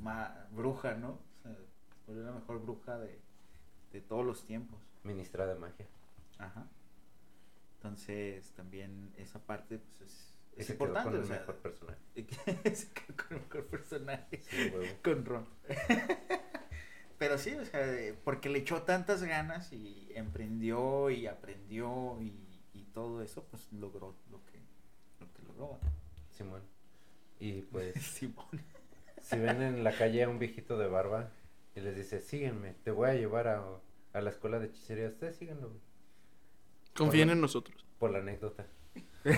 [0.00, 1.10] ma- bruja, ¿no?
[1.10, 3.18] O sea, se volvió la mejor bruja de,
[3.92, 4.80] de todos los tiempos.
[5.04, 5.86] Ministra de magia.
[6.38, 6.68] Ajá.
[7.76, 11.10] Entonces, también esa parte pues, es, importante.
[11.10, 12.00] con o el sea, mejor personaje.
[12.74, 14.42] se quedó con el mejor personaje.
[14.42, 14.72] Sí.
[15.02, 15.46] Con Ron.
[17.18, 22.32] Pero sí, o sea, porque le echó tantas ganas y emprendió y aprendió y,
[22.72, 24.58] y todo eso, pues logró lo que,
[25.20, 25.78] lo que logró.
[26.30, 26.62] Simón.
[27.38, 28.62] Y pues, Simón.
[29.20, 31.30] si ven en la calle a un viejito de barba
[31.74, 33.64] y les dice, síguenme, te voy a llevar a,
[34.12, 35.80] a la escuela de hechicería, ustedes síganlo, güey",
[36.96, 37.84] Confíen en nosotros.
[37.98, 38.66] por la anécdota.
[39.24, 39.32] Te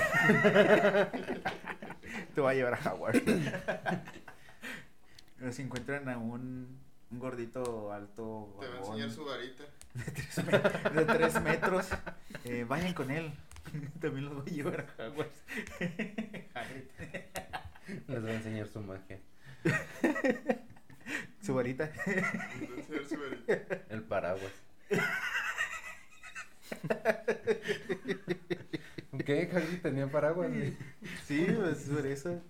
[2.40, 3.22] va a llevar a Howard.
[5.38, 6.80] Pero si encuentran a un,
[7.10, 9.64] un gordito alto, Te va a enseñar su varita.
[9.94, 11.88] de tres met- de tres metros,
[12.44, 13.32] eh, vayan con él.
[14.00, 15.30] También los voy a llevar a Howard.
[18.08, 19.18] Les voy a enseñar su magia.
[21.42, 21.90] Su varita.
[21.92, 23.52] Te va a enseñar su varita.
[23.90, 24.52] El paraguas.
[29.24, 29.50] ¿Qué?
[29.52, 30.76] Harry tenía paraguas, güey.
[31.24, 32.40] Sí, pues por eso.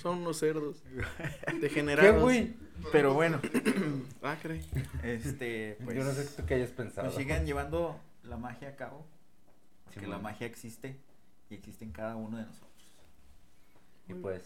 [0.00, 0.82] Son unos cerdos.
[1.46, 2.22] ¿Qué, Degenerados.
[2.22, 2.54] güey?
[2.92, 3.40] Pero bueno,
[4.22, 4.64] Ah, caray.
[5.02, 5.96] este, pues.
[5.96, 7.08] Yo no sé tú qué hayas pensado.
[7.08, 9.06] Pues sigan llevando la magia a cabo.
[9.84, 10.16] Porque Simón.
[10.16, 10.96] la magia existe
[11.50, 12.70] y existe en cada uno de nosotros.
[14.08, 14.44] Y pues,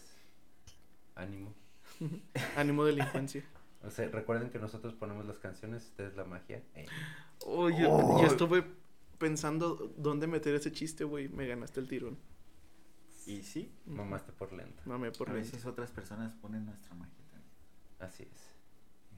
[1.15, 1.53] ánimo.
[2.57, 3.43] Ánimo delincuencia.
[3.85, 6.63] O sea, recuerden que nosotros ponemos las canciones, ustedes la magia.
[6.75, 6.85] Eh,
[7.45, 8.21] Oh, yo, Oh.
[8.21, 8.63] yo estuve
[9.17, 11.29] pensando dónde meter ese chiste, güey.
[11.29, 12.17] Me ganaste el tirón.
[13.27, 14.81] Y sí, mamaste por lento.
[14.85, 15.39] Mame por a mí.
[15.39, 17.51] veces otras personas ponen nuestra magia también.
[17.99, 18.51] Así es.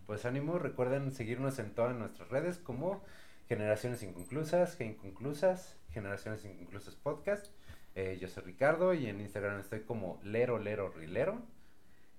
[0.06, 3.04] Pues ánimo, recuerden seguirnos en todas nuestras redes como
[3.50, 7.48] Generaciones Inconclusas, G Inconclusas, Generaciones Inconclusas Podcast.
[7.96, 11.42] Eh, yo soy Ricardo y en Instagram estoy como Lero Lero Rilero.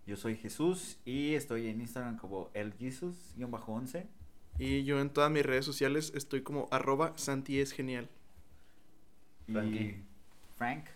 [0.09, 4.06] Yo soy Jesús y estoy en Instagram como eljesus-11.
[4.59, 8.09] Y yo en todas mis redes sociales estoy como arroba Santi es genial.
[9.47, 10.02] Y Frankie.
[10.56, 10.86] Frank,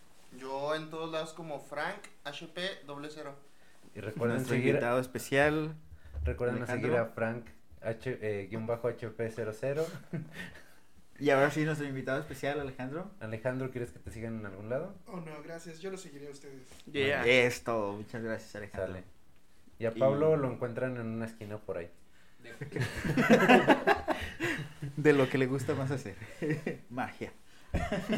[0.41, 3.37] Yo en todos lados como Frank HP doble cero.
[3.95, 5.75] Y recuerden nuestro seguir, invitado especial.
[6.25, 6.89] recuerden Alejandro.
[6.89, 7.45] seguir a Frank
[7.83, 9.85] H, eh, guion bajo HP00.
[11.23, 13.13] Y ahora sí, nuestro invitado especial, Alejandro.
[13.21, 14.93] Alejandro, ¿quieres que te sigan en algún lado?
[15.07, 15.79] Oh, no, gracias.
[15.79, 16.63] Yo lo seguiré a ustedes.
[16.93, 17.25] Yeah.
[17.25, 17.93] Es todo.
[17.93, 18.89] Muchas gracias, Alejandro.
[18.95, 19.05] Sale.
[19.79, 21.89] Y a Y- Pablo lo encuentran en una esquina por ahí.
[24.97, 26.17] De lo que le gusta más hacer.
[26.91, 27.33] Magia.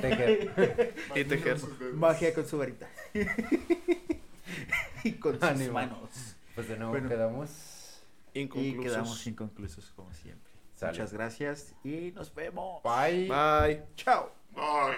[0.01, 0.94] Tejer.
[1.14, 1.59] Y tejer.
[1.94, 2.89] Magia con su varita.
[5.05, 5.74] y con sus Ánimo.
[5.74, 6.36] manos.
[6.55, 7.09] Pues de nuevo Bueno.
[7.10, 8.01] quedamos.
[8.32, 8.82] Y Inconclusos.
[8.85, 10.53] quedamos inconclusos como siempre.
[10.75, 10.93] Sale.
[10.93, 12.83] Muchas gracias y nos vemos.
[12.83, 13.29] Bye.
[13.29, 13.83] Bye.
[13.97, 14.31] Chao.
[14.51, 14.97] Bye.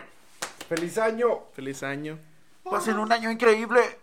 [0.69, 1.45] ¡Feliz año!
[1.53, 2.19] Feliz año.
[2.65, 3.99] Pasen un año increíble.